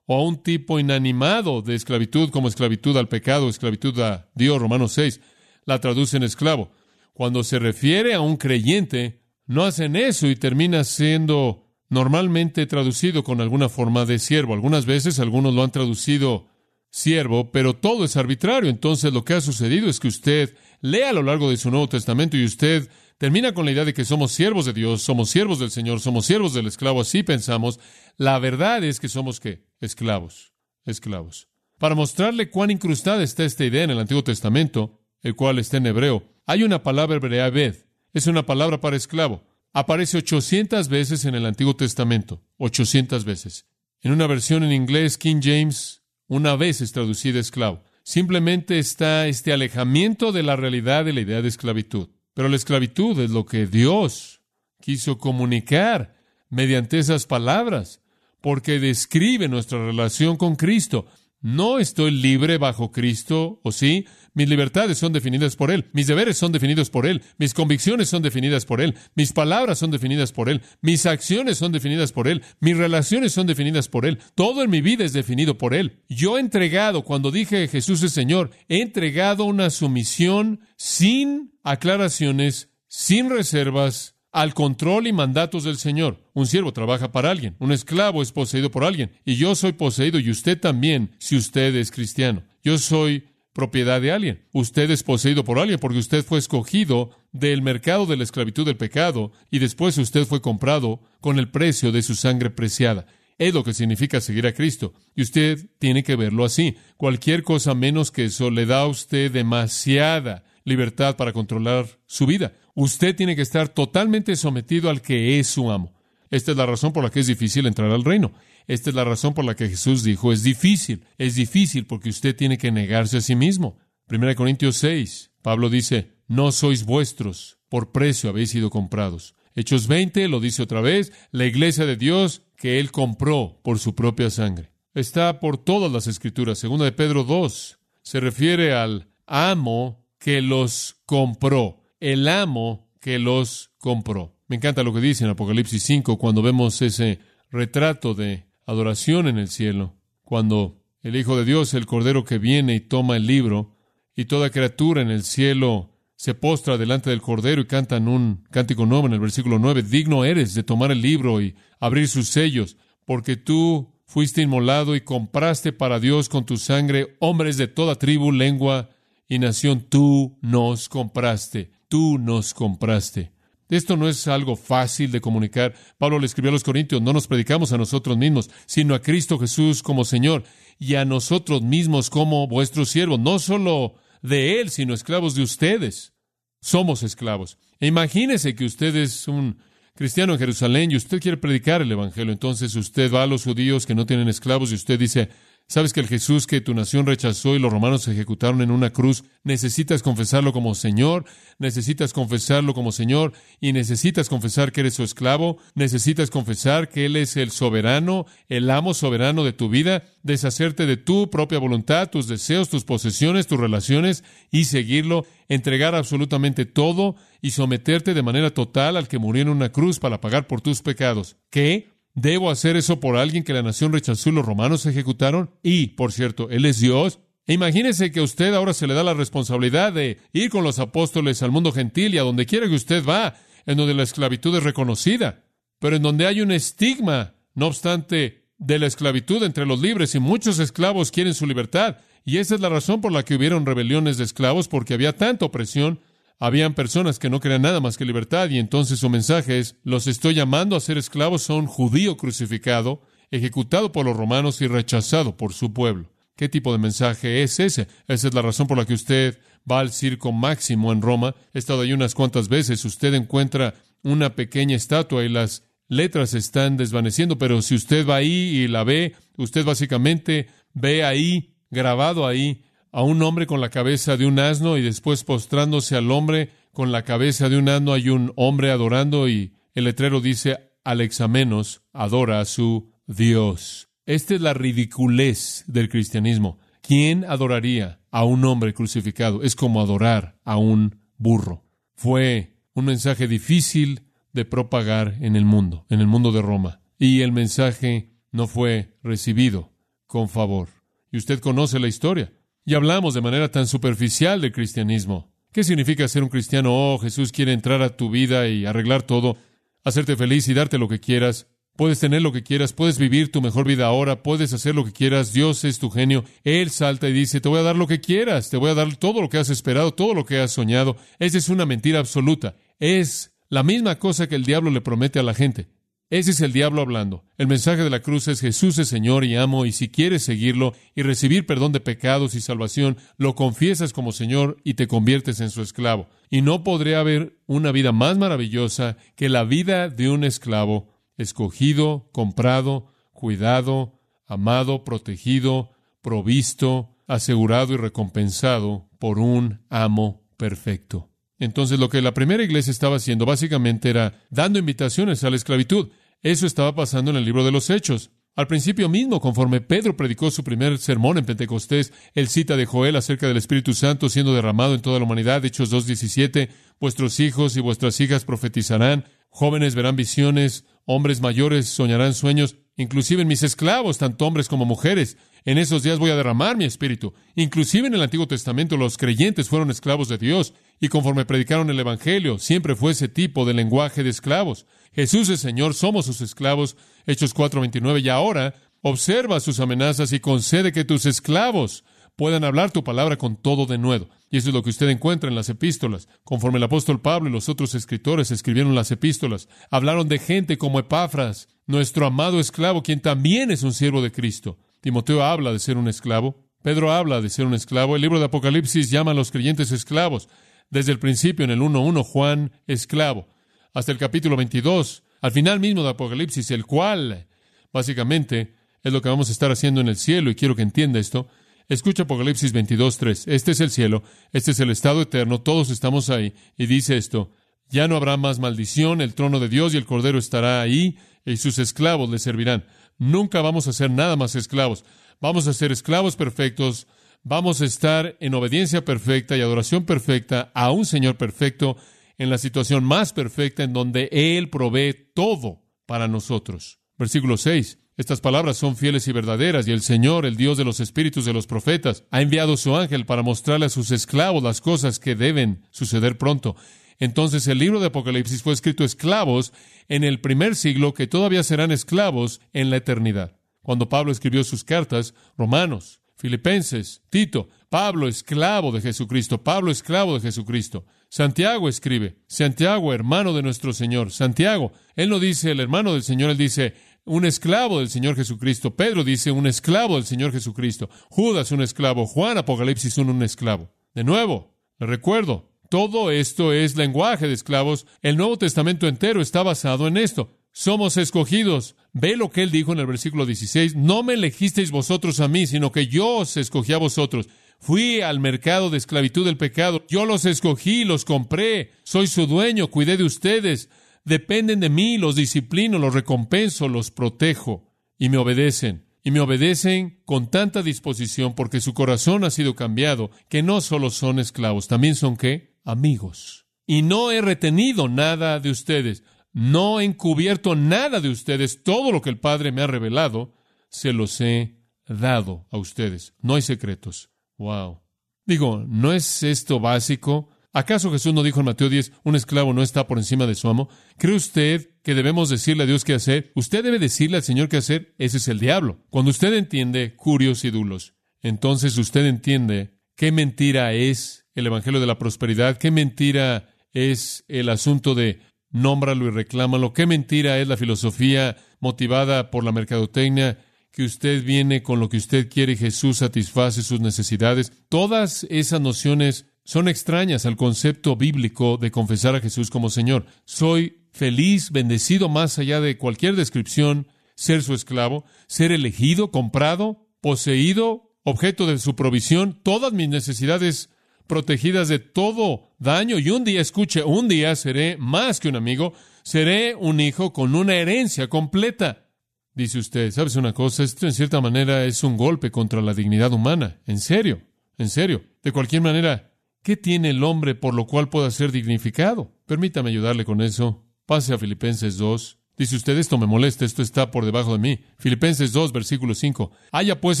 o 0.06 0.16
a 0.16 0.24
un 0.24 0.42
tipo 0.42 0.78
inanimado 0.80 1.62
de 1.62 1.74
esclavitud 1.74 2.30
como 2.30 2.48
esclavitud 2.48 2.96
al 2.96 3.08
pecado, 3.08 3.48
esclavitud 3.48 3.98
a 4.00 4.28
Dios, 4.34 4.60
Romanos 4.60 4.92
6, 4.92 5.20
la 5.64 5.80
traducen 5.80 6.22
esclavo. 6.22 6.72
Cuando 7.12 7.44
se 7.44 7.58
refiere 7.58 8.14
a 8.14 8.20
un 8.20 8.36
creyente, 8.36 9.22
no 9.46 9.64
hacen 9.64 9.96
eso 9.96 10.26
y 10.28 10.36
termina 10.36 10.84
siendo 10.84 11.71
normalmente 11.92 12.64
traducido 12.64 13.22
con 13.22 13.42
alguna 13.42 13.68
forma 13.68 14.06
de 14.06 14.18
siervo. 14.18 14.54
Algunas 14.54 14.86
veces 14.86 15.20
algunos 15.20 15.52
lo 15.52 15.62
han 15.62 15.72
traducido 15.72 16.46
siervo, 16.88 17.52
pero 17.52 17.74
todo 17.74 18.06
es 18.06 18.16
arbitrario. 18.16 18.70
Entonces 18.70 19.12
lo 19.12 19.26
que 19.26 19.34
ha 19.34 19.42
sucedido 19.42 19.90
es 19.90 20.00
que 20.00 20.08
usted 20.08 20.56
lee 20.80 21.02
a 21.02 21.12
lo 21.12 21.22
largo 21.22 21.50
de 21.50 21.58
su 21.58 21.70
Nuevo 21.70 21.90
Testamento 21.90 22.38
y 22.38 22.46
usted 22.46 22.88
termina 23.18 23.52
con 23.52 23.66
la 23.66 23.72
idea 23.72 23.84
de 23.84 23.92
que 23.92 24.06
somos 24.06 24.32
siervos 24.32 24.64
de 24.64 24.72
Dios, 24.72 25.02
somos 25.02 25.28
siervos 25.28 25.58
del 25.58 25.70
Señor, 25.70 26.00
somos 26.00 26.24
siervos 26.24 26.54
del 26.54 26.66
esclavo, 26.66 27.02
así 27.02 27.22
pensamos. 27.22 27.78
La 28.16 28.38
verdad 28.38 28.82
es 28.84 28.98
que 28.98 29.08
somos 29.08 29.38
qué? 29.38 29.66
Esclavos, 29.78 30.54
esclavos. 30.86 31.48
Para 31.78 31.94
mostrarle 31.94 32.48
cuán 32.48 32.70
incrustada 32.70 33.22
está 33.22 33.44
esta 33.44 33.66
idea 33.66 33.84
en 33.84 33.90
el 33.90 33.98
Antiguo 33.98 34.24
Testamento, 34.24 34.98
el 35.20 35.36
cual 35.36 35.58
está 35.58 35.76
en 35.76 35.88
hebreo, 35.88 36.24
hay 36.46 36.62
una 36.62 36.82
palabra 36.82 37.16
hebrea, 37.16 37.50
ved, 37.50 37.84
es 38.14 38.26
una 38.28 38.46
palabra 38.46 38.80
para 38.80 38.96
esclavo. 38.96 39.42
Aparece 39.72 40.18
800 40.18 40.88
veces 40.88 41.24
en 41.24 41.34
el 41.34 41.46
Antiguo 41.46 41.74
Testamento, 41.74 42.42
800 42.58 43.24
veces. 43.24 43.66
En 44.02 44.12
una 44.12 44.26
versión 44.26 44.64
en 44.64 44.72
inglés, 44.72 45.16
King 45.16 45.40
James, 45.42 46.02
una 46.26 46.56
vez 46.56 46.80
es 46.80 46.92
traducida 46.92 47.40
esclavo. 47.40 47.82
Simplemente 48.02 48.78
está 48.78 49.26
este 49.28 49.52
alejamiento 49.52 50.32
de 50.32 50.42
la 50.42 50.56
realidad 50.56 51.04
de 51.04 51.12
la 51.12 51.20
idea 51.20 51.40
de 51.40 51.48
esclavitud. 51.48 52.08
Pero 52.34 52.48
la 52.48 52.56
esclavitud 52.56 53.18
es 53.20 53.30
lo 53.30 53.46
que 53.46 53.66
Dios 53.66 54.40
quiso 54.80 55.18
comunicar 55.18 56.16
mediante 56.50 56.98
esas 56.98 57.26
palabras, 57.26 58.00
porque 58.40 58.78
describe 58.78 59.48
nuestra 59.48 59.78
relación 59.78 60.36
con 60.36 60.56
Cristo. 60.56 61.06
No 61.42 61.80
estoy 61.80 62.12
libre 62.12 62.56
bajo 62.56 62.92
Cristo, 62.92 63.60
¿o 63.64 63.72
sí? 63.72 64.06
Mis 64.32 64.48
libertades 64.48 64.96
son 64.96 65.12
definidas 65.12 65.56
por 65.56 65.72
Él, 65.72 65.90
mis 65.92 66.06
deberes 66.06 66.38
son 66.38 66.52
definidos 66.52 66.88
por 66.88 67.04
Él, 67.04 67.22
mis 67.36 67.52
convicciones 67.52 68.08
son 68.08 68.22
definidas 68.22 68.64
por 68.64 68.80
Él, 68.80 68.94
mis 69.16 69.32
palabras 69.32 69.80
son 69.80 69.90
definidas 69.90 70.30
por 70.30 70.48
Él, 70.48 70.62
mis 70.80 71.04
acciones 71.04 71.58
son 71.58 71.72
definidas 71.72 72.12
por 72.12 72.28
Él, 72.28 72.42
mis 72.60 72.76
relaciones 72.76 73.32
son 73.32 73.48
definidas 73.48 73.88
por 73.88 74.06
Él, 74.06 74.20
todo 74.36 74.62
en 74.62 74.70
mi 74.70 74.80
vida 74.80 75.04
es 75.04 75.12
definido 75.12 75.58
por 75.58 75.74
Él. 75.74 76.04
Yo 76.08 76.38
he 76.38 76.40
entregado, 76.40 77.02
cuando 77.02 77.32
dije 77.32 77.66
Jesús 77.66 78.02
es 78.04 78.12
Señor, 78.12 78.50
he 78.68 78.80
entregado 78.80 79.44
una 79.44 79.68
sumisión 79.70 80.60
sin 80.76 81.58
aclaraciones, 81.64 82.70
sin 82.86 83.30
reservas, 83.30 84.14
al 84.32 84.54
control 84.54 85.06
y 85.06 85.12
mandatos 85.12 85.64
del 85.64 85.76
Señor. 85.76 86.18
Un 86.32 86.46
siervo 86.46 86.72
trabaja 86.72 87.12
para 87.12 87.30
alguien, 87.30 87.54
un 87.58 87.70
esclavo 87.70 88.22
es 88.22 88.32
poseído 88.32 88.70
por 88.70 88.84
alguien, 88.84 89.12
y 89.24 89.36
yo 89.36 89.54
soy 89.54 89.72
poseído 89.72 90.18
y 90.18 90.30
usted 90.30 90.58
también 90.58 91.12
si 91.18 91.36
usted 91.36 91.74
es 91.76 91.90
cristiano. 91.90 92.42
Yo 92.64 92.78
soy 92.78 93.24
propiedad 93.52 94.00
de 94.00 94.12
alguien. 94.12 94.42
Usted 94.52 94.90
es 94.90 95.02
poseído 95.02 95.44
por 95.44 95.58
alguien 95.58 95.78
porque 95.78 95.98
usted 95.98 96.24
fue 96.24 96.38
escogido 96.38 97.10
del 97.32 97.62
mercado 97.62 98.06
de 98.06 98.16
la 98.16 98.24
esclavitud 98.24 98.64
del 98.64 98.76
pecado 98.76 99.32
y 99.50 99.58
después 99.58 99.98
usted 99.98 100.24
fue 100.24 100.40
comprado 100.40 101.00
con 101.20 101.38
el 101.38 101.48
precio 101.50 101.92
de 101.92 102.02
su 102.02 102.14
sangre 102.14 102.50
preciada. 102.50 103.06
Es 103.38 103.54
lo 103.54 103.64
que 103.64 103.74
significa 103.74 104.20
seguir 104.20 104.46
a 104.46 104.52
Cristo. 104.52 104.92
Y 105.14 105.22
usted 105.22 105.66
tiene 105.78 106.02
que 106.02 106.16
verlo 106.16 106.44
así. 106.44 106.76
Cualquier 106.96 107.42
cosa 107.42 107.74
menos 107.74 108.10
que 108.10 108.26
eso 108.26 108.50
le 108.50 108.66
da 108.66 108.80
a 108.80 108.86
usted 108.86 109.30
demasiada 109.30 110.44
libertad 110.64 111.16
para 111.16 111.32
controlar 111.32 111.86
su 112.06 112.26
vida. 112.26 112.52
Usted 112.74 113.14
tiene 113.14 113.36
que 113.36 113.42
estar 113.42 113.68
totalmente 113.68 114.34
sometido 114.36 114.88
al 114.88 115.02
que 115.02 115.38
es 115.38 115.48
su 115.48 115.70
amo. 115.70 115.92
Esta 116.30 116.52
es 116.52 116.56
la 116.56 116.64
razón 116.64 116.92
por 116.92 117.04
la 117.04 117.10
que 117.10 117.20
es 117.20 117.26
difícil 117.26 117.66
entrar 117.66 117.90
al 117.90 118.04
reino. 118.04 118.32
Esta 118.66 118.88
es 118.88 118.96
la 118.96 119.04
razón 119.04 119.34
por 119.34 119.44
la 119.44 119.54
que 119.54 119.68
Jesús 119.68 120.02
dijo, 120.02 120.32
es 120.32 120.42
difícil, 120.42 121.04
es 121.18 121.34
difícil 121.34 121.86
porque 121.86 122.08
usted 122.08 122.34
tiene 122.34 122.56
que 122.56 122.72
negarse 122.72 123.18
a 123.18 123.20
sí 123.20 123.36
mismo. 123.36 123.76
1 124.08 124.34
Corintios 124.34 124.76
6, 124.78 125.32
Pablo 125.42 125.68
dice, 125.68 126.12
no 126.28 126.50
sois 126.52 126.84
vuestros, 126.84 127.58
por 127.68 127.92
precio 127.92 128.30
habéis 128.30 128.50
sido 128.50 128.70
comprados. 128.70 129.34
Hechos 129.54 129.86
20 129.86 130.28
lo 130.28 130.40
dice 130.40 130.62
otra 130.62 130.80
vez, 130.80 131.12
la 131.30 131.44
iglesia 131.44 131.84
de 131.84 131.96
Dios 131.96 132.42
que 132.56 132.80
él 132.80 132.90
compró 132.90 133.60
por 133.62 133.78
su 133.78 133.94
propia 133.94 134.30
sangre. 134.30 134.70
Está 134.94 135.40
por 135.40 135.58
todas 135.58 135.92
las 135.92 136.06
escrituras. 136.06 136.58
Segunda 136.58 136.86
de 136.86 136.92
Pedro 136.92 137.24
2 137.24 137.78
se 138.02 138.20
refiere 138.20 138.72
al 138.72 139.08
amo 139.26 140.06
que 140.18 140.40
los 140.40 140.96
compró 141.04 141.81
el 142.02 142.26
amo 142.26 142.90
que 143.00 143.20
los 143.20 143.70
compró. 143.78 144.34
Me 144.48 144.56
encanta 144.56 144.82
lo 144.82 144.92
que 144.92 145.00
dice 145.00 145.22
en 145.22 145.30
Apocalipsis 145.30 145.84
5 145.84 146.18
cuando 146.18 146.42
vemos 146.42 146.82
ese 146.82 147.20
retrato 147.48 148.14
de 148.14 148.44
adoración 148.66 149.28
en 149.28 149.38
el 149.38 149.48
cielo, 149.48 149.94
cuando 150.24 150.82
el 151.02 151.14
Hijo 151.14 151.36
de 151.36 151.44
Dios, 151.44 151.74
el 151.74 151.86
Cordero 151.86 152.24
que 152.24 152.38
viene 152.38 152.74
y 152.74 152.80
toma 152.80 153.16
el 153.16 153.28
libro, 153.28 153.76
y 154.16 154.24
toda 154.24 154.50
criatura 154.50 155.00
en 155.00 155.10
el 155.10 155.22
cielo 155.22 155.90
se 156.16 156.34
postra 156.34 156.76
delante 156.76 157.10
del 157.10 157.22
Cordero 157.22 157.62
y 157.62 157.66
cantan 157.66 158.08
un 158.08 158.44
cántico 158.50 158.84
nuevo 158.84 159.06
en 159.06 159.12
el 159.12 159.20
versículo 159.20 159.60
9, 159.60 159.84
digno 159.84 160.24
eres 160.24 160.54
de 160.54 160.64
tomar 160.64 160.90
el 160.90 161.02
libro 161.02 161.40
y 161.40 161.54
abrir 161.78 162.08
sus 162.08 162.28
sellos, 162.28 162.76
porque 163.04 163.36
tú 163.36 163.92
fuiste 164.06 164.42
inmolado 164.42 164.96
y 164.96 165.02
compraste 165.02 165.72
para 165.72 166.00
Dios 166.00 166.28
con 166.28 166.46
tu 166.46 166.56
sangre 166.56 167.16
hombres 167.20 167.56
de 167.56 167.68
toda 167.68 167.94
tribu, 167.94 168.32
lengua 168.32 168.90
y 169.28 169.38
nación, 169.38 169.86
tú 169.88 170.36
nos 170.42 170.88
compraste 170.88 171.70
tú 171.92 172.16
nos 172.18 172.54
compraste. 172.54 173.32
Esto 173.68 173.98
no 173.98 174.08
es 174.08 174.26
algo 174.26 174.56
fácil 174.56 175.12
de 175.12 175.20
comunicar. 175.20 175.74
Pablo 175.98 176.18
le 176.18 176.24
escribió 176.24 176.48
a 176.48 176.52
los 176.52 176.64
Corintios, 176.64 177.02
no 177.02 177.12
nos 177.12 177.26
predicamos 177.26 177.70
a 177.70 177.76
nosotros 177.76 178.16
mismos, 178.16 178.48
sino 178.64 178.94
a 178.94 179.02
Cristo 179.02 179.38
Jesús 179.38 179.82
como 179.82 180.06
Señor 180.06 180.44
y 180.78 180.94
a 180.94 181.04
nosotros 181.04 181.60
mismos 181.60 182.08
como 182.08 182.48
vuestros 182.48 182.88
siervos, 182.88 183.20
no 183.20 183.38
solo 183.38 183.96
de 184.22 184.58
Él, 184.58 184.70
sino 184.70 184.94
esclavos 184.94 185.34
de 185.34 185.42
ustedes. 185.42 186.14
Somos 186.62 187.02
esclavos. 187.02 187.58
E 187.78 187.88
imagínese 187.88 188.54
que 188.54 188.64
usted 188.64 188.96
es 188.96 189.28
un 189.28 189.58
cristiano 189.94 190.32
en 190.32 190.38
Jerusalén 190.38 190.92
y 190.92 190.96
usted 190.96 191.20
quiere 191.20 191.36
predicar 191.36 191.82
el 191.82 191.92
Evangelio. 191.92 192.32
Entonces 192.32 192.74
usted 192.74 193.12
va 193.12 193.24
a 193.24 193.26
los 193.26 193.44
judíos 193.44 193.84
que 193.84 193.94
no 193.94 194.06
tienen 194.06 194.28
esclavos 194.28 194.72
y 194.72 194.76
usted 194.76 194.98
dice, 194.98 195.28
¿Sabes 195.72 195.94
que 195.94 196.00
el 196.00 196.06
Jesús 196.06 196.46
que 196.46 196.60
tu 196.60 196.74
nación 196.74 197.06
rechazó 197.06 197.56
y 197.56 197.58
los 197.58 197.72
romanos 197.72 198.06
ejecutaron 198.06 198.60
en 198.60 198.70
una 198.70 198.90
cruz, 198.90 199.24
necesitas 199.42 200.02
confesarlo 200.02 200.52
como 200.52 200.74
Señor, 200.74 201.24
necesitas 201.58 202.12
confesarlo 202.12 202.74
como 202.74 202.92
Señor 202.92 203.32
y 203.58 203.72
necesitas 203.72 204.28
confesar 204.28 204.70
que 204.70 204.82
eres 204.82 204.92
su 204.92 205.02
esclavo, 205.02 205.56
necesitas 205.74 206.28
confesar 206.28 206.90
que 206.90 207.06
Él 207.06 207.16
es 207.16 207.38
el 207.38 207.50
soberano, 207.50 208.26
el 208.50 208.68
amo 208.68 208.92
soberano 208.92 209.44
de 209.44 209.54
tu 209.54 209.70
vida, 209.70 210.02
deshacerte 210.22 210.84
de 210.84 210.98
tu 210.98 211.30
propia 211.30 211.58
voluntad, 211.58 212.10
tus 212.10 212.26
deseos, 212.28 212.68
tus 212.68 212.84
posesiones, 212.84 213.46
tus 213.46 213.58
relaciones 213.58 214.24
y 214.50 214.64
seguirlo, 214.64 215.24
entregar 215.48 215.94
absolutamente 215.94 216.66
todo 216.66 217.16
y 217.40 217.52
someterte 217.52 218.12
de 218.12 218.22
manera 218.22 218.52
total 218.52 218.98
al 218.98 219.08
que 219.08 219.16
murió 219.16 219.40
en 219.40 219.48
una 219.48 219.72
cruz 219.72 219.98
para 219.98 220.20
pagar 220.20 220.46
por 220.46 220.60
tus 220.60 220.82
pecados. 220.82 221.38
¿Qué? 221.48 221.91
¿Debo 222.14 222.50
hacer 222.50 222.76
eso 222.76 223.00
por 223.00 223.16
alguien 223.16 223.42
que 223.42 223.54
la 223.54 223.62
nación 223.62 223.92
rechazó 223.92 224.28
y 224.28 224.32
los 224.32 224.44
romanos 224.44 224.84
ejecutaron? 224.84 225.50
Y, 225.62 225.88
por 225.88 226.12
cierto, 226.12 226.50
Él 226.50 226.66
es 226.66 226.80
Dios. 226.80 227.20
E 227.46 227.54
imagínese 227.54 228.12
que 228.12 228.20
a 228.20 228.24
usted 228.24 228.54
ahora 228.54 228.74
se 228.74 228.86
le 228.86 228.94
da 228.94 229.02
la 229.02 229.14
responsabilidad 229.14 229.92
de 229.92 230.18
ir 230.32 230.50
con 230.50 230.62
los 230.62 230.78
apóstoles 230.78 231.42
al 231.42 231.50
mundo 231.50 231.72
gentil 231.72 232.14
y 232.14 232.18
a 232.18 232.22
donde 232.22 232.46
quiera 232.46 232.68
que 232.68 232.74
usted 232.74 233.04
va, 233.04 233.34
en 233.66 233.76
donde 233.78 233.94
la 233.94 234.02
esclavitud 234.02 234.56
es 234.56 234.62
reconocida, 234.62 235.44
pero 235.78 235.96
en 235.96 236.02
donde 236.02 236.26
hay 236.26 236.40
un 236.40 236.52
estigma, 236.52 237.34
no 237.54 237.66
obstante, 237.66 238.42
de 238.58 238.78
la 238.78 238.86
esclavitud 238.86 239.42
entre 239.42 239.66
los 239.66 239.80
libres 239.80 240.14
y 240.14 240.20
muchos 240.20 240.58
esclavos 240.58 241.10
quieren 241.10 241.34
su 241.34 241.46
libertad. 241.46 241.96
Y 242.24 242.38
esa 242.38 242.54
es 242.54 242.60
la 242.60 242.68
razón 242.68 243.00
por 243.00 243.10
la 243.10 243.24
que 243.24 243.34
hubieron 243.34 243.66
rebeliones 243.66 244.18
de 244.18 244.24
esclavos, 244.24 244.68
porque 244.68 244.94
había 244.94 245.16
tanta 245.16 245.46
opresión 245.46 246.00
habían 246.38 246.74
personas 246.74 247.18
que 247.18 247.30
no 247.30 247.40
querían 247.40 247.62
nada 247.62 247.80
más 247.80 247.96
que 247.96 248.04
libertad 248.04 248.50
y 248.50 248.58
entonces 248.58 248.98
su 248.98 249.08
mensaje 249.08 249.58
es, 249.58 249.76
los 249.84 250.06
estoy 250.06 250.34
llamando 250.34 250.76
a 250.76 250.80
ser 250.80 250.98
esclavos 250.98 251.48
a 251.50 251.54
un 251.54 251.66
judío 251.66 252.16
crucificado, 252.16 253.02
ejecutado 253.30 253.92
por 253.92 254.06
los 254.06 254.16
romanos 254.16 254.60
y 254.60 254.66
rechazado 254.66 255.36
por 255.36 255.52
su 255.52 255.72
pueblo. 255.72 256.12
¿Qué 256.36 256.48
tipo 256.48 256.72
de 256.72 256.78
mensaje 256.78 257.42
es 257.42 257.60
ese? 257.60 257.88
Esa 258.08 258.28
es 258.28 258.34
la 258.34 258.42
razón 258.42 258.66
por 258.66 258.78
la 258.78 258.86
que 258.86 258.94
usted 258.94 259.38
va 259.70 259.80
al 259.80 259.92
circo 259.92 260.32
máximo 260.32 260.92
en 260.92 261.02
Roma. 261.02 261.34
He 261.52 261.58
estado 261.58 261.82
ahí 261.82 261.92
unas 261.92 262.14
cuantas 262.14 262.48
veces. 262.48 262.84
Usted 262.84 263.14
encuentra 263.14 263.74
una 264.02 264.34
pequeña 264.34 264.76
estatua 264.76 265.24
y 265.24 265.28
las 265.28 265.64
letras 265.88 266.34
están 266.34 266.76
desvaneciendo, 266.76 267.38
pero 267.38 267.60
si 267.62 267.74
usted 267.74 268.06
va 268.06 268.16
ahí 268.16 268.32
y 268.32 268.68
la 268.68 268.82
ve, 268.82 269.14
usted 269.36 269.64
básicamente 269.64 270.48
ve 270.72 271.04
ahí, 271.04 271.54
grabado 271.70 272.26
ahí, 272.26 272.64
a 272.92 273.02
un 273.02 273.22
hombre 273.22 273.46
con 273.46 273.60
la 273.60 273.70
cabeza 273.70 274.16
de 274.16 274.26
un 274.26 274.38
asno 274.38 274.76
y 274.76 274.82
después 274.82 275.24
postrándose 275.24 275.96
al 275.96 276.10
hombre 276.10 276.50
con 276.72 276.92
la 276.92 277.02
cabeza 277.02 277.48
de 277.48 277.56
un 277.56 277.68
asno 277.68 277.94
hay 277.94 278.10
un 278.10 278.32
hombre 278.36 278.70
adorando 278.70 279.28
y 279.28 279.54
el 279.74 279.84
letrero 279.84 280.20
dice 280.20 280.72
Alexamenos 280.84 281.82
adora 281.92 282.40
a 282.40 282.44
su 282.44 282.92
Dios. 283.06 283.88
Esta 284.04 284.34
es 284.34 284.40
la 284.40 284.52
ridiculez 284.52 285.64
del 285.66 285.88
cristianismo. 285.88 286.58
¿Quién 286.82 287.24
adoraría 287.24 288.00
a 288.10 288.24
un 288.24 288.44
hombre 288.44 288.74
crucificado? 288.74 289.42
Es 289.42 289.54
como 289.54 289.80
adorar 289.80 290.38
a 290.44 290.56
un 290.56 290.98
burro. 291.16 291.64
Fue 291.94 292.56
un 292.74 292.84
mensaje 292.86 293.28
difícil 293.28 294.02
de 294.32 294.44
propagar 294.44 295.16
en 295.20 295.36
el 295.36 295.44
mundo, 295.44 295.86
en 295.88 296.00
el 296.00 296.06
mundo 296.06 296.32
de 296.32 296.42
Roma. 296.42 296.80
Y 296.98 297.22
el 297.22 297.32
mensaje 297.32 298.12
no 298.32 298.46
fue 298.48 298.98
recibido 299.02 299.72
con 300.06 300.28
favor. 300.28 300.68
Y 301.12 301.18
usted 301.18 301.38
conoce 301.38 301.78
la 301.78 301.88
historia. 301.88 302.32
Y 302.64 302.74
hablamos 302.74 303.14
de 303.14 303.20
manera 303.20 303.50
tan 303.50 303.66
superficial 303.66 304.40
del 304.40 304.52
cristianismo. 304.52 305.32
¿Qué 305.52 305.64
significa 305.64 306.06
ser 306.06 306.22
un 306.22 306.28
cristiano? 306.28 306.70
Oh, 306.72 306.98
Jesús 306.98 307.32
quiere 307.32 307.52
entrar 307.52 307.82
a 307.82 307.96
tu 307.96 308.08
vida 308.08 308.48
y 308.48 308.66
arreglar 308.66 309.02
todo, 309.02 309.36
hacerte 309.84 310.16
feliz 310.16 310.46
y 310.48 310.54
darte 310.54 310.78
lo 310.78 310.88
que 310.88 311.00
quieras. 311.00 311.48
Puedes 311.76 312.00
tener 312.00 312.22
lo 312.22 312.32
que 312.32 312.42
quieras, 312.42 312.72
puedes 312.72 312.98
vivir 312.98 313.32
tu 313.32 313.40
mejor 313.42 313.66
vida 313.66 313.86
ahora, 313.86 314.22
puedes 314.22 314.52
hacer 314.52 314.74
lo 314.74 314.84
que 314.84 314.92
quieras, 314.92 315.32
Dios 315.32 315.64
es 315.64 315.78
tu 315.78 315.90
genio. 315.90 316.24
Él 316.44 316.70
salta 316.70 317.08
y 317.08 317.12
dice, 317.12 317.40
te 317.40 317.48
voy 317.48 317.58
a 317.58 317.62
dar 317.62 317.76
lo 317.76 317.86
que 317.86 318.00
quieras, 318.00 318.50
te 318.50 318.58
voy 318.58 318.70
a 318.70 318.74
dar 318.74 318.94
todo 318.96 319.22
lo 319.22 319.28
que 319.28 319.38
has 319.38 319.50
esperado, 319.50 319.92
todo 319.92 320.14
lo 320.14 320.24
que 320.24 320.38
has 320.38 320.52
soñado. 320.52 320.96
Esa 321.18 321.38
es 321.38 321.48
una 321.48 321.66
mentira 321.66 321.98
absoluta. 321.98 322.54
Es 322.78 323.34
la 323.48 323.62
misma 323.62 323.98
cosa 323.98 324.28
que 324.28 324.36
el 324.36 324.44
diablo 324.44 324.70
le 324.70 324.82
promete 324.82 325.18
a 325.18 325.22
la 325.22 325.34
gente. 325.34 325.68
Ese 326.12 326.32
es 326.32 326.42
el 326.42 326.52
diablo 326.52 326.82
hablando. 326.82 327.24
El 327.38 327.46
mensaje 327.46 327.82
de 327.82 327.88
la 327.88 328.02
cruz 328.02 328.28
es 328.28 328.42
Jesús 328.42 328.76
es 328.78 328.88
Señor 328.88 329.24
y 329.24 329.34
amo, 329.34 329.64
y 329.64 329.72
si 329.72 329.88
quieres 329.88 330.22
seguirlo 330.22 330.74
y 330.94 331.00
recibir 331.00 331.46
perdón 331.46 331.72
de 331.72 331.80
pecados 331.80 332.34
y 332.34 332.42
salvación, 332.42 332.98
lo 333.16 333.34
confiesas 333.34 333.94
como 333.94 334.12
Señor 334.12 334.58
y 334.62 334.74
te 334.74 334.88
conviertes 334.88 335.40
en 335.40 335.48
su 335.48 335.62
esclavo. 335.62 336.08
Y 336.28 336.42
no 336.42 336.64
podría 336.64 337.00
haber 337.00 337.38
una 337.46 337.72
vida 337.72 337.92
más 337.92 338.18
maravillosa 338.18 338.98
que 339.16 339.30
la 339.30 339.44
vida 339.44 339.88
de 339.88 340.10
un 340.10 340.24
esclavo, 340.24 340.92
escogido, 341.16 342.10
comprado, 342.12 342.88
cuidado, 343.14 343.98
amado, 344.26 344.84
protegido, 344.84 345.70
provisto, 346.02 346.94
asegurado 347.06 347.72
y 347.72 347.78
recompensado 347.78 348.90
por 348.98 349.18
un 349.18 349.62
amo 349.70 350.26
perfecto. 350.36 351.08
Entonces 351.38 351.80
lo 351.80 351.88
que 351.88 352.02
la 352.02 352.14
primera 352.14 352.44
iglesia 352.44 352.70
estaba 352.70 352.96
haciendo 352.96 353.26
básicamente 353.26 353.90
era 353.90 354.20
dando 354.30 354.60
invitaciones 354.60 355.24
a 355.24 355.30
la 355.30 355.34
esclavitud. 355.34 355.88
Eso 356.22 356.46
estaba 356.46 356.72
pasando 356.72 357.10
en 357.10 357.16
el 357.16 357.24
libro 357.24 357.44
de 357.44 357.50
los 357.50 357.68
Hechos. 357.68 358.12
Al 358.36 358.46
principio 358.46 358.88
mismo, 358.88 359.20
conforme 359.20 359.60
Pedro 359.60 359.96
predicó 359.96 360.30
su 360.30 360.44
primer 360.44 360.78
sermón 360.78 361.18
en 361.18 361.24
Pentecostés, 361.24 361.92
él 362.14 362.28
cita 362.28 362.56
de 362.56 362.64
Joel 362.64 362.94
acerca 362.94 363.26
del 363.26 363.36
Espíritu 363.36 363.74
Santo 363.74 364.08
siendo 364.08 364.32
derramado 364.32 364.74
en 364.74 364.82
toda 364.82 365.00
la 365.00 365.04
humanidad, 365.04 365.44
Hechos 365.44 365.72
2.17, 365.72 366.48
vuestros 366.78 367.18
hijos 367.18 367.56
y 367.56 367.60
vuestras 367.60 368.00
hijas 368.00 368.24
profetizarán, 368.24 369.04
jóvenes 369.30 369.74
verán 369.74 369.96
visiones, 369.96 370.64
hombres 370.84 371.20
mayores 371.20 371.68
soñarán 371.68 372.14
sueños, 372.14 372.56
inclusive 372.76 373.22
en 373.22 373.28
mis 373.28 373.42
esclavos, 373.42 373.98
tanto 373.98 374.24
hombres 374.24 374.48
como 374.48 374.64
mujeres. 374.64 375.16
En 375.44 375.58
esos 375.58 375.82
días 375.82 375.98
voy 375.98 376.12
a 376.12 376.16
derramar 376.16 376.56
mi 376.56 376.64
espíritu. 376.64 377.14
Inclusive 377.34 377.88
en 377.88 377.94
el 377.94 378.02
Antiguo 378.02 378.28
Testamento 378.28 378.76
los 378.76 378.96
creyentes 378.96 379.48
fueron 379.48 379.70
esclavos 379.70 380.08
de 380.08 380.18
Dios, 380.18 380.54
y 380.80 380.88
conforme 380.88 381.24
predicaron 381.24 381.68
el 381.68 381.80
Evangelio, 381.80 382.38
siempre 382.38 382.76
fue 382.76 382.92
ese 382.92 383.08
tipo 383.08 383.44
de 383.44 383.54
lenguaje 383.54 384.02
de 384.02 384.10
esclavos. 384.10 384.66
Jesús 384.92 385.30
es 385.30 385.40
Señor, 385.40 385.74
somos 385.74 386.06
sus 386.06 386.20
esclavos, 386.20 386.76
Hechos 387.06 387.34
4:29, 387.34 388.00
y 388.00 388.08
ahora 388.10 388.54
observa 388.82 389.40
sus 389.40 389.58
amenazas 389.60 390.12
y 390.12 390.20
concede 390.20 390.72
que 390.72 390.84
tus 390.84 391.06
esclavos 391.06 391.84
puedan 392.16 392.44
hablar 392.44 392.72
tu 392.72 392.84
palabra 392.84 393.16
con 393.16 393.36
todo 393.36 393.64
denuedo. 393.64 394.08
Y 394.30 394.36
eso 394.36 394.50
es 394.50 394.54
lo 394.54 394.62
que 394.62 394.70
usted 394.70 394.88
encuentra 394.90 395.30
en 395.30 395.34
las 395.34 395.48
epístolas. 395.48 396.08
Conforme 396.24 396.58
el 396.58 396.64
apóstol 396.64 397.00
Pablo 397.00 397.30
y 397.30 397.32
los 397.32 397.48
otros 397.48 397.74
escritores 397.74 398.30
escribieron 398.30 398.74
las 398.74 398.90
epístolas, 398.90 399.48
hablaron 399.70 400.08
de 400.08 400.18
gente 400.18 400.58
como 400.58 400.78
Epafras, 400.78 401.48
nuestro 401.66 402.06
amado 402.06 402.38
esclavo, 402.38 402.82
quien 402.82 403.00
también 403.00 403.50
es 403.50 403.62
un 403.62 403.72
siervo 403.72 404.02
de 404.02 404.12
Cristo. 404.12 404.58
Timoteo 404.82 405.22
habla 405.22 405.52
de 405.52 405.58
ser 405.58 405.78
un 405.78 405.88
esclavo. 405.88 406.36
Pedro 406.62 406.92
habla 406.92 407.20
de 407.20 407.30
ser 407.30 407.46
un 407.46 407.54
esclavo. 407.54 407.96
El 407.96 408.02
libro 408.02 408.18
de 408.18 408.26
Apocalipsis 408.26 408.90
llama 408.90 409.12
a 409.12 409.14
los 409.14 409.30
creyentes 409.30 409.72
esclavos. 409.72 410.28
Desde 410.70 410.92
el 410.92 410.98
principio, 410.98 411.44
en 411.44 411.50
el 411.50 411.60
1.1, 411.60 412.04
Juan, 412.04 412.52
esclavo 412.66 413.26
hasta 413.74 413.92
el 413.92 413.98
capítulo 413.98 414.36
22, 414.36 415.02
al 415.20 415.32
final 415.32 415.60
mismo 415.60 415.82
de 415.82 415.90
Apocalipsis, 415.90 416.50
el 416.50 416.66
cual 416.66 417.26
básicamente 417.72 418.54
es 418.82 418.92
lo 418.92 419.00
que 419.00 419.08
vamos 419.08 419.28
a 419.28 419.32
estar 419.32 419.50
haciendo 419.50 419.80
en 419.80 419.88
el 419.88 419.96
cielo, 419.96 420.30
y 420.30 420.34
quiero 420.34 420.56
que 420.56 420.62
entienda 420.62 420.98
esto. 420.98 421.28
Escucha 421.68 422.02
Apocalipsis 422.02 422.52
22, 422.52 422.98
3. 422.98 423.28
Este 423.28 423.52
es 423.52 423.60
el 423.60 423.70
cielo, 423.70 424.02
este 424.32 424.50
es 424.50 424.60
el 424.60 424.70
estado 424.70 425.02
eterno, 425.02 425.40
todos 425.40 425.70
estamos 425.70 426.10
ahí, 426.10 426.34
y 426.58 426.66
dice 426.66 426.96
esto, 426.96 427.30
ya 427.70 427.88
no 427.88 427.96
habrá 427.96 428.16
más 428.16 428.38
maldición, 428.38 429.00
el 429.00 429.14
trono 429.14 429.40
de 429.40 429.48
Dios 429.48 429.72
y 429.72 429.78
el 429.78 429.86
Cordero 429.86 430.18
estará 430.18 430.60
ahí, 430.60 430.98
y 431.24 431.36
sus 431.36 431.58
esclavos 431.58 432.10
le 432.10 432.18
servirán. 432.18 432.64
Nunca 432.98 433.40
vamos 433.40 433.68
a 433.68 433.72
ser 433.72 433.90
nada 433.90 434.16
más 434.16 434.34
esclavos, 434.34 434.84
vamos 435.20 435.46
a 435.46 435.54
ser 435.54 435.72
esclavos 435.72 436.16
perfectos, 436.16 436.86
vamos 437.22 437.62
a 437.62 437.64
estar 437.64 438.16
en 438.20 438.34
obediencia 438.34 438.84
perfecta 438.84 439.36
y 439.36 439.40
adoración 439.40 439.84
perfecta 439.84 440.50
a 440.54 440.72
un 440.72 440.84
Señor 440.84 441.16
perfecto, 441.16 441.76
en 442.22 442.30
la 442.30 442.38
situación 442.38 442.84
más 442.84 443.12
perfecta 443.12 443.64
en 443.64 443.72
donde 443.72 444.08
Él 444.12 444.48
provee 444.48 444.94
todo 445.12 445.64
para 445.86 446.06
nosotros. 446.06 446.78
Versículo 446.96 447.36
6. 447.36 447.78
Estas 447.96 448.20
palabras 448.20 448.56
son 448.56 448.76
fieles 448.76 449.08
y 449.08 449.12
verdaderas, 449.12 449.66
y 449.66 449.72
el 449.72 449.82
Señor, 449.82 450.24
el 450.24 450.36
Dios 450.36 450.56
de 450.56 450.64
los 450.64 450.78
espíritus 450.78 451.24
de 451.24 451.32
los 451.32 451.48
profetas, 451.48 452.04
ha 452.12 452.22
enviado 452.22 452.56
su 452.56 452.76
ángel 452.76 453.06
para 453.06 453.22
mostrarle 453.22 453.66
a 453.66 453.70
sus 453.70 453.90
esclavos 453.90 454.42
las 454.42 454.60
cosas 454.60 455.00
que 455.00 455.16
deben 455.16 455.66
suceder 455.72 456.16
pronto. 456.16 456.54
Entonces 457.00 457.48
el 457.48 457.58
libro 457.58 457.80
de 457.80 457.86
Apocalipsis 457.88 458.42
fue 458.42 458.52
escrito 458.52 458.84
esclavos 458.84 459.52
en 459.88 460.04
el 460.04 460.20
primer 460.20 460.54
siglo 460.54 460.94
que 460.94 461.08
todavía 461.08 461.42
serán 461.42 461.72
esclavos 461.72 462.40
en 462.52 462.70
la 462.70 462.76
eternidad. 462.76 463.36
Cuando 463.62 463.88
Pablo 463.88 464.12
escribió 464.12 464.44
sus 464.44 464.62
cartas, 464.62 465.12
Romanos, 465.36 466.00
Filipenses, 466.16 467.02
Tito, 467.10 467.48
Pablo, 467.68 468.06
esclavo 468.06 468.70
de 468.70 468.80
Jesucristo, 468.80 469.42
Pablo, 469.42 469.72
esclavo 469.72 470.14
de 470.14 470.20
Jesucristo. 470.20 470.86
Santiago 471.12 471.68
escribe, 471.68 472.16
Santiago, 472.26 472.94
hermano 472.94 473.34
de 473.34 473.42
nuestro 473.42 473.74
Señor. 473.74 474.12
Santiago, 474.12 474.72
él 474.96 475.10
no 475.10 475.20
dice 475.20 475.50
el 475.50 475.60
hermano 475.60 475.92
del 475.92 476.02
Señor, 476.02 476.30
él 476.30 476.38
dice 476.38 476.72
un 477.04 477.26
esclavo 477.26 477.80
del 477.80 477.90
Señor 477.90 478.16
Jesucristo. 478.16 478.76
Pedro 478.76 479.04
dice 479.04 479.30
un 479.30 479.46
esclavo 479.46 479.96
del 479.96 480.06
Señor 480.06 480.32
Jesucristo. 480.32 480.88
Judas 481.10 481.52
un 481.52 481.60
esclavo. 481.60 482.06
Juan 482.06 482.38
Apocalipsis 482.38 482.96
un, 482.96 483.10
un 483.10 483.22
esclavo. 483.22 483.68
De 483.94 484.04
nuevo, 484.04 484.56
le 484.78 484.86
recuerdo, 484.86 485.50
todo 485.68 486.10
esto 486.10 486.54
es 486.54 486.76
lenguaje 486.76 487.28
de 487.28 487.34
esclavos. 487.34 487.84
El 488.00 488.16
Nuevo 488.16 488.38
Testamento 488.38 488.88
entero 488.88 489.20
está 489.20 489.42
basado 489.42 489.88
en 489.88 489.98
esto. 489.98 490.38
Somos 490.50 490.96
escogidos. 490.96 491.76
Ve 491.92 492.16
lo 492.16 492.30
que 492.30 492.42
él 492.42 492.50
dijo 492.50 492.72
en 492.72 492.78
el 492.78 492.86
versículo 492.86 493.26
16. 493.26 493.76
No 493.76 494.02
me 494.02 494.14
elegisteis 494.14 494.70
vosotros 494.70 495.20
a 495.20 495.28
mí, 495.28 495.46
sino 495.46 495.72
que 495.72 495.88
yo 495.88 496.16
os 496.20 496.38
escogí 496.38 496.72
a 496.72 496.78
vosotros. 496.78 497.28
Fui 497.62 498.00
al 498.00 498.18
mercado 498.18 498.70
de 498.70 498.76
esclavitud 498.76 499.24
del 499.24 499.36
pecado. 499.36 499.84
Yo 499.88 500.04
los 500.04 500.24
escogí, 500.24 500.84
los 500.84 501.04
compré. 501.04 501.70
Soy 501.84 502.08
su 502.08 502.26
dueño, 502.26 502.66
cuidé 502.66 502.96
de 502.96 503.04
ustedes. 503.04 503.70
Dependen 504.04 504.58
de 504.58 504.68
mí, 504.68 504.98
los 504.98 505.14
disciplino, 505.14 505.78
los 505.78 505.94
recompenso, 505.94 506.66
los 506.66 506.90
protejo. 506.90 507.72
Y 507.96 508.08
me 508.08 508.18
obedecen. 508.18 508.88
Y 509.04 509.12
me 509.12 509.20
obedecen 509.20 510.02
con 510.06 510.28
tanta 510.28 510.64
disposición 510.64 511.36
porque 511.36 511.60
su 511.60 511.72
corazón 511.72 512.24
ha 512.24 512.30
sido 512.30 512.56
cambiado, 512.56 513.12
que 513.28 513.44
no 513.44 513.60
solo 513.60 513.90
son 513.90 514.18
esclavos, 514.18 514.66
también 514.66 514.96
son 514.96 515.16
qué? 515.16 515.56
Amigos. 515.64 516.48
Y 516.66 516.82
no 516.82 517.12
he 517.12 517.20
retenido 517.20 517.88
nada 517.88 518.40
de 518.40 518.50
ustedes. 518.50 519.04
No 519.32 519.80
he 519.80 519.84
encubierto 519.84 520.56
nada 520.56 521.00
de 521.00 521.10
ustedes. 521.10 521.62
Todo 521.62 521.92
lo 521.92 522.02
que 522.02 522.10
el 522.10 522.18
Padre 522.18 522.50
me 522.50 522.62
ha 522.62 522.66
revelado, 522.66 523.34
se 523.68 523.92
los 523.92 524.20
he 524.20 524.56
dado 524.88 525.46
a 525.52 525.58
ustedes. 525.58 526.14
No 526.20 526.34
hay 526.34 526.42
secretos. 526.42 527.11
Wow. 527.42 527.82
Digo, 528.24 528.64
¿no 528.68 528.92
es 528.92 529.24
esto 529.24 529.58
básico? 529.58 530.28
¿Acaso 530.52 530.92
Jesús 530.92 531.12
no 531.12 531.24
dijo 531.24 531.40
en 531.40 531.46
Mateo 531.46 531.68
10, 531.68 531.90
un 532.04 532.14
esclavo 532.14 532.52
no 532.52 532.62
está 532.62 532.86
por 532.86 532.98
encima 532.98 533.26
de 533.26 533.34
su 533.34 533.48
amo? 533.48 533.68
¿Cree 533.98 534.14
usted 534.14 534.70
que 534.84 534.94
debemos 534.94 535.28
decirle 535.28 535.64
a 535.64 535.66
Dios 535.66 535.84
qué 535.84 535.94
hacer? 535.94 536.30
Usted 536.36 536.62
debe 536.62 536.78
decirle 536.78 537.16
al 537.16 537.24
Señor 537.24 537.48
qué 537.48 537.56
hacer. 537.56 537.96
Ese 537.98 538.18
es 538.18 538.28
el 538.28 538.38
diablo. 538.38 538.84
Cuando 538.90 539.10
usted 539.10 539.34
entiende 539.34 539.96
curios 539.96 540.44
y 540.44 540.50
dulos, 540.50 540.94
entonces 541.20 541.76
usted 541.78 542.06
entiende 542.06 542.78
qué 542.94 543.10
mentira 543.10 543.72
es 543.72 544.28
el 544.36 544.46
Evangelio 544.46 544.78
de 544.78 544.86
la 544.86 544.98
Prosperidad, 544.98 545.58
qué 545.58 545.72
mentira 545.72 546.48
es 546.72 547.24
el 547.26 547.48
asunto 547.48 547.96
de 547.96 548.20
nómbralo 548.50 549.06
y 549.06 549.10
reclámalo, 549.10 549.72
qué 549.72 549.86
mentira 549.86 550.38
es 550.38 550.46
la 550.46 550.56
filosofía 550.56 551.36
motivada 551.58 552.30
por 552.30 552.44
la 552.44 552.52
mercadotecnia, 552.52 553.38
que 553.72 553.84
usted 553.84 554.22
viene 554.24 554.62
con 554.62 554.80
lo 554.80 554.88
que 554.88 554.98
usted 554.98 555.28
quiere 555.28 555.52
y 555.52 555.56
Jesús 555.56 555.98
satisface 555.98 556.62
sus 556.62 556.80
necesidades. 556.80 557.52
Todas 557.68 558.26
esas 558.30 558.60
nociones 558.60 559.26
son 559.44 559.66
extrañas 559.66 560.26
al 560.26 560.36
concepto 560.36 560.94
bíblico 560.96 561.56
de 561.56 561.70
confesar 561.70 562.14
a 562.14 562.20
Jesús 562.20 562.50
como 562.50 562.70
Señor. 562.70 563.06
Soy 563.24 563.86
feliz, 563.92 564.50
bendecido 564.50 565.08
más 565.08 565.38
allá 565.38 565.60
de 565.60 565.78
cualquier 565.78 566.16
descripción, 566.16 566.86
ser 567.14 567.42
su 567.42 567.54
esclavo, 567.54 568.04
ser 568.28 568.52
elegido, 568.52 569.10
comprado, 569.10 569.88
poseído, 570.00 570.92
objeto 571.02 571.46
de 571.46 571.58
su 571.58 571.74
provisión, 571.74 572.38
todas 572.42 572.72
mis 572.72 572.88
necesidades 572.88 573.70
protegidas 574.06 574.68
de 574.68 574.78
todo 574.78 575.50
daño 575.58 575.98
y 575.98 576.10
un 576.10 576.24
día, 576.24 576.40
escuche, 576.40 576.84
un 576.84 577.08
día 577.08 577.34
seré 577.34 577.76
más 577.78 578.20
que 578.20 578.28
un 578.28 578.36
amigo, 578.36 578.74
Seré 579.02 579.56
un 579.56 579.80
hijo 579.80 580.12
con 580.12 580.34
una 580.34 580.54
herencia 580.54 581.08
completa. 581.08 581.88
Dice 582.34 582.58
usted, 582.58 582.90
¿sabes 582.92 583.16
una 583.16 583.34
cosa? 583.34 583.62
Esto 583.62 583.86
en 583.86 583.92
cierta 583.92 584.20
manera 584.22 584.64
es 584.64 584.82
un 584.84 584.96
golpe 584.96 585.30
contra 585.30 585.60
la 585.60 585.74
dignidad 585.74 586.12
humana. 586.12 586.60
En 586.66 586.78
serio, 586.78 587.20
en 587.58 587.68
serio. 587.68 588.02
De 588.22 588.32
cualquier 588.32 588.62
manera, 588.62 589.12
¿qué 589.42 589.56
tiene 589.56 589.90
el 589.90 590.02
hombre 590.02 590.34
por 590.34 590.54
lo 590.54 590.66
cual 590.66 590.88
pueda 590.88 591.10
ser 591.10 591.30
dignificado? 591.30 592.10
Permítame 592.24 592.70
ayudarle 592.70 593.04
con 593.04 593.20
eso. 593.20 593.66
Pase 593.84 594.14
a 594.14 594.18
Filipenses 594.18 594.78
2. 594.78 595.18
Dice 595.36 595.56
usted, 595.56 595.76
esto 595.76 595.98
me 595.98 596.06
molesta, 596.06 596.44
esto 596.44 596.62
está 596.62 596.90
por 596.90 597.04
debajo 597.04 597.32
de 597.32 597.38
mí. 597.38 597.60
Filipenses 597.78 598.32
2, 598.32 598.52
versículo 598.52 598.94
5. 598.94 599.30
Haya 599.50 599.80
pues 599.80 600.00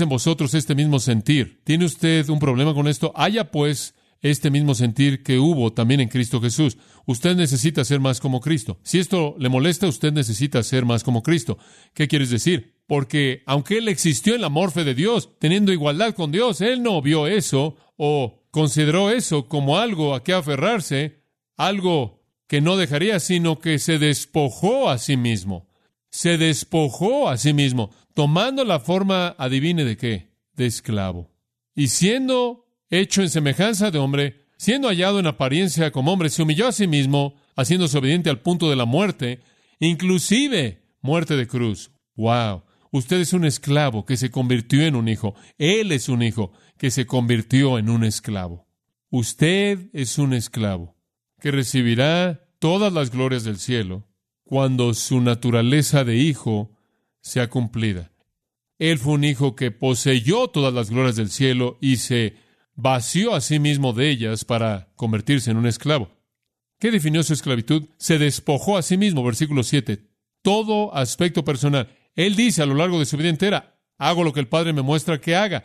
en 0.00 0.08
vosotros 0.08 0.54
este 0.54 0.74
mismo 0.74 1.00
sentir. 1.00 1.60
¿Tiene 1.64 1.84
usted 1.84 2.28
un 2.30 2.38
problema 2.38 2.72
con 2.72 2.88
esto? 2.88 3.12
Haya 3.14 3.50
pues 3.50 3.94
este 4.22 4.50
mismo 4.50 4.74
sentir 4.74 5.24
que 5.24 5.38
hubo 5.38 5.72
también 5.72 6.00
en 6.00 6.08
Cristo 6.08 6.40
Jesús. 6.40 6.78
Usted 7.06 7.36
necesita 7.36 7.84
ser 7.84 7.98
más 7.98 8.20
como 8.20 8.40
Cristo. 8.40 8.78
Si 8.84 9.00
esto 9.00 9.34
le 9.38 9.48
molesta, 9.48 9.88
usted 9.88 10.12
necesita 10.12 10.62
ser 10.62 10.84
más 10.84 11.02
como 11.02 11.24
Cristo. 11.24 11.58
¿Qué 11.92 12.06
quieres 12.06 12.30
decir? 12.30 12.76
Porque 12.86 13.42
aunque 13.46 13.78
Él 13.78 13.88
existió 13.88 14.36
en 14.36 14.40
la 14.40 14.48
morfe 14.48 14.84
de 14.84 14.94
Dios, 14.94 15.30
teniendo 15.40 15.72
igualdad 15.72 16.14
con 16.14 16.30
Dios, 16.30 16.60
Él 16.60 16.82
no 16.82 17.02
vio 17.02 17.26
eso 17.26 17.76
o 17.96 18.46
consideró 18.52 19.10
eso 19.10 19.48
como 19.48 19.78
algo 19.78 20.14
a 20.14 20.22
que 20.22 20.32
aferrarse, 20.32 21.24
algo 21.56 22.22
que 22.46 22.60
no 22.60 22.76
dejaría, 22.76 23.18
sino 23.18 23.58
que 23.58 23.78
se 23.78 23.98
despojó 23.98 24.88
a 24.88 24.98
sí 24.98 25.16
mismo. 25.16 25.68
Se 26.10 26.38
despojó 26.38 27.28
a 27.28 27.38
sí 27.38 27.54
mismo, 27.54 27.90
tomando 28.14 28.64
la 28.64 28.78
forma, 28.78 29.34
adivine 29.38 29.84
de 29.84 29.96
qué, 29.96 30.28
de 30.52 30.66
esclavo. 30.66 31.30
Y 31.74 31.88
siendo 31.88 32.61
hecho 33.00 33.22
en 33.22 33.30
semejanza 33.30 33.90
de 33.90 33.98
hombre, 33.98 34.46
siendo 34.56 34.88
hallado 34.88 35.18
en 35.18 35.26
apariencia 35.26 35.90
como 35.90 36.12
hombre, 36.12 36.28
se 36.28 36.42
humilló 36.42 36.68
a 36.68 36.72
sí 36.72 36.86
mismo, 36.86 37.34
haciéndose 37.56 37.98
obediente 37.98 38.30
al 38.30 38.40
punto 38.40 38.70
de 38.70 38.76
la 38.76 38.84
muerte, 38.84 39.40
inclusive 39.80 40.84
muerte 41.00 41.36
de 41.36 41.46
cruz. 41.46 41.90
¡Wow! 42.14 42.62
Usted 42.92 43.20
es 43.20 43.32
un 43.32 43.46
esclavo 43.46 44.04
que 44.04 44.18
se 44.18 44.30
convirtió 44.30 44.82
en 44.82 44.94
un 44.94 45.08
hijo. 45.08 45.34
Él 45.56 45.92
es 45.92 46.10
un 46.10 46.22
hijo 46.22 46.52
que 46.76 46.90
se 46.90 47.06
convirtió 47.06 47.78
en 47.78 47.88
un 47.88 48.04
esclavo. 48.04 48.66
Usted 49.10 49.88
es 49.94 50.18
un 50.18 50.34
esclavo 50.34 50.94
que 51.40 51.50
recibirá 51.50 52.46
todas 52.58 52.92
las 52.92 53.10
glorias 53.10 53.44
del 53.44 53.58
cielo 53.58 54.06
cuando 54.44 54.92
su 54.92 55.22
naturaleza 55.22 56.04
de 56.04 56.18
hijo 56.18 56.70
sea 57.22 57.48
cumplida. 57.48 58.12
Él 58.78 58.98
fue 58.98 59.14
un 59.14 59.24
hijo 59.24 59.56
que 59.56 59.70
poseyó 59.70 60.48
todas 60.48 60.74
las 60.74 60.90
glorias 60.90 61.16
del 61.16 61.30
cielo 61.30 61.78
y 61.80 61.96
se 61.96 62.36
vació 62.74 63.34
a 63.34 63.40
sí 63.40 63.58
mismo 63.58 63.92
de 63.92 64.10
ellas 64.10 64.44
para 64.44 64.88
convertirse 64.96 65.50
en 65.50 65.56
un 65.56 65.66
esclavo. 65.66 66.10
¿Qué 66.78 66.90
definió 66.90 67.22
su 67.22 67.32
esclavitud? 67.32 67.84
Se 67.96 68.18
despojó 68.18 68.76
a 68.76 68.82
sí 68.82 68.96
mismo, 68.96 69.22
versículo 69.22 69.62
7. 69.62 70.04
Todo 70.42 70.94
aspecto 70.94 71.44
personal. 71.44 71.88
Él 72.16 72.34
dice 72.34 72.62
a 72.62 72.66
lo 72.66 72.74
largo 72.74 72.98
de 72.98 73.06
su 73.06 73.16
vida 73.16 73.28
entera, 73.28 73.78
hago 73.98 74.24
lo 74.24 74.32
que 74.32 74.40
el 74.40 74.48
Padre 74.48 74.72
me 74.72 74.82
muestra 74.82 75.20
que 75.20 75.36
haga. 75.36 75.64